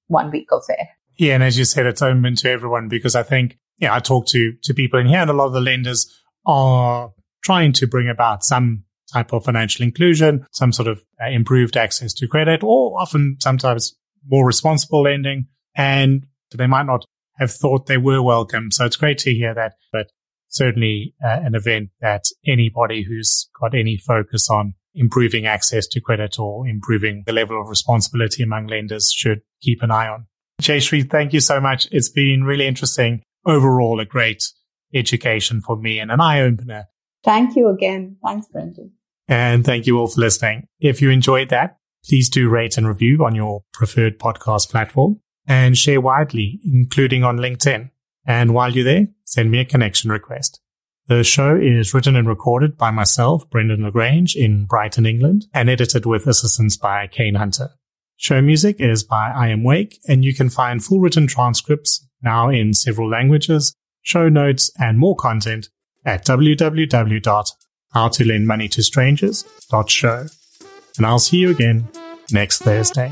one 0.07 0.29
week 0.29 0.49
affair. 0.51 0.89
Yeah. 1.17 1.33
And 1.33 1.43
as 1.43 1.57
you 1.57 1.65
said, 1.65 1.85
it's 1.85 2.01
open 2.01 2.35
to 2.35 2.51
everyone 2.51 2.87
because 2.87 3.15
I 3.15 3.23
think, 3.23 3.57
yeah, 3.79 3.95
I 3.95 3.99
talk 3.99 4.27
to, 4.27 4.53
to 4.63 4.73
people 4.73 4.99
in 4.99 5.07
here 5.07 5.19
and 5.19 5.29
a 5.29 5.33
lot 5.33 5.47
of 5.47 5.53
the 5.53 5.61
lenders 5.61 6.21
are 6.45 7.11
trying 7.43 7.73
to 7.73 7.87
bring 7.87 8.09
about 8.09 8.43
some 8.43 8.83
type 9.13 9.33
of 9.33 9.45
financial 9.45 9.83
inclusion, 9.83 10.45
some 10.51 10.71
sort 10.71 10.87
of 10.87 11.01
uh, 11.21 11.29
improved 11.29 11.77
access 11.77 12.13
to 12.15 12.27
credit, 12.27 12.63
or 12.63 12.99
often 12.99 13.37
sometimes 13.39 13.95
more 14.27 14.45
responsible 14.45 15.03
lending. 15.03 15.47
And 15.75 16.25
they 16.55 16.67
might 16.67 16.85
not 16.85 17.05
have 17.37 17.51
thought 17.51 17.87
they 17.87 17.97
were 17.97 18.21
welcome. 18.21 18.71
So 18.71 18.85
it's 18.85 18.95
great 18.95 19.17
to 19.19 19.33
hear 19.33 19.53
that, 19.53 19.73
but 19.91 20.07
certainly 20.49 21.15
uh, 21.23 21.39
an 21.41 21.55
event 21.55 21.89
that 22.01 22.25
anybody 22.45 23.03
who's 23.03 23.49
got 23.59 23.73
any 23.73 23.97
focus 23.97 24.49
on 24.49 24.75
improving 24.93 25.47
access 25.47 25.87
to 25.87 25.99
credit 25.99 26.37
or 26.37 26.67
improving 26.67 27.23
the 27.25 27.33
level 27.33 27.59
of 27.59 27.67
responsibility 27.67 28.43
among 28.43 28.67
lenders 28.67 29.11
should 29.11 29.41
keep 29.61 29.81
an 29.81 29.91
eye 29.91 30.07
on. 30.07 30.27
Jay 30.61 30.77
Jayshree, 30.77 31.09
thank 31.09 31.33
you 31.33 31.39
so 31.39 31.59
much. 31.59 31.87
It's 31.91 32.09
been 32.09 32.43
really 32.43 32.67
interesting. 32.67 33.23
Overall, 33.45 33.99
a 33.99 34.05
great 34.05 34.43
education 34.93 35.61
for 35.61 35.75
me 35.75 35.99
and 35.99 36.11
an 36.11 36.21
eye 36.21 36.41
opener. 36.41 36.85
Thank 37.23 37.55
you 37.55 37.69
again. 37.69 38.17
Thanks, 38.23 38.47
Brendan. 38.47 38.91
And 39.27 39.65
thank 39.65 39.87
you 39.87 39.99
all 39.99 40.07
for 40.07 40.21
listening. 40.21 40.67
If 40.79 41.01
you 41.01 41.09
enjoyed 41.09 41.49
that, 41.49 41.77
please 42.05 42.29
do 42.29 42.49
rate 42.49 42.77
and 42.77 42.87
review 42.87 43.23
on 43.25 43.35
your 43.35 43.63
preferred 43.71 44.19
podcast 44.19 44.69
platform 44.69 45.21
and 45.47 45.77
share 45.77 46.01
widely, 46.01 46.59
including 46.65 47.23
on 47.23 47.37
LinkedIn. 47.37 47.89
And 48.25 48.53
while 48.53 48.71
you're 48.71 48.83
there, 48.83 49.07
send 49.25 49.51
me 49.51 49.59
a 49.59 49.65
connection 49.65 50.09
request. 50.09 50.59
The 51.07 51.23
show 51.23 51.55
is 51.55 51.93
written 51.93 52.15
and 52.15 52.27
recorded 52.27 52.77
by 52.77 52.91
myself, 52.91 53.49
Brendan 53.49 53.83
le 53.83 53.91
Grange, 53.91 54.35
in 54.35 54.65
Brighton, 54.65 55.05
England, 55.05 55.45
and 55.53 55.69
edited 55.69 56.05
with 56.05 56.27
assistance 56.27 56.77
by 56.77 57.07
Kane 57.07 57.35
Hunter. 57.35 57.71
Show 58.15 58.41
music 58.41 58.77
is 58.79 59.03
by 59.03 59.29
I 59.31 59.49
Am 59.49 59.63
Wake, 59.63 59.99
and 60.07 60.23
you 60.23 60.33
can 60.33 60.49
find 60.49 60.81
full 60.81 61.01
written 61.01 61.27
transcripts 61.27 62.07
now 62.21 62.49
in 62.49 62.73
several 62.73 63.09
languages, 63.09 63.75
show 64.01 64.29
notes, 64.29 64.71
and 64.79 64.97
more 64.97 65.15
content 65.15 65.67
at 66.05 66.25
www 66.25 67.51
how 67.93 68.07
to 68.09 68.25
lend 68.25 68.47
money 68.47 68.67
to 68.69 68.83
strangers 68.83 69.45
show. 69.89 70.25
And 70.97 71.05
I'll 71.05 71.19
see 71.19 71.37
you 71.37 71.51
again 71.51 71.87
next 72.31 72.59
Thursday. 72.59 73.11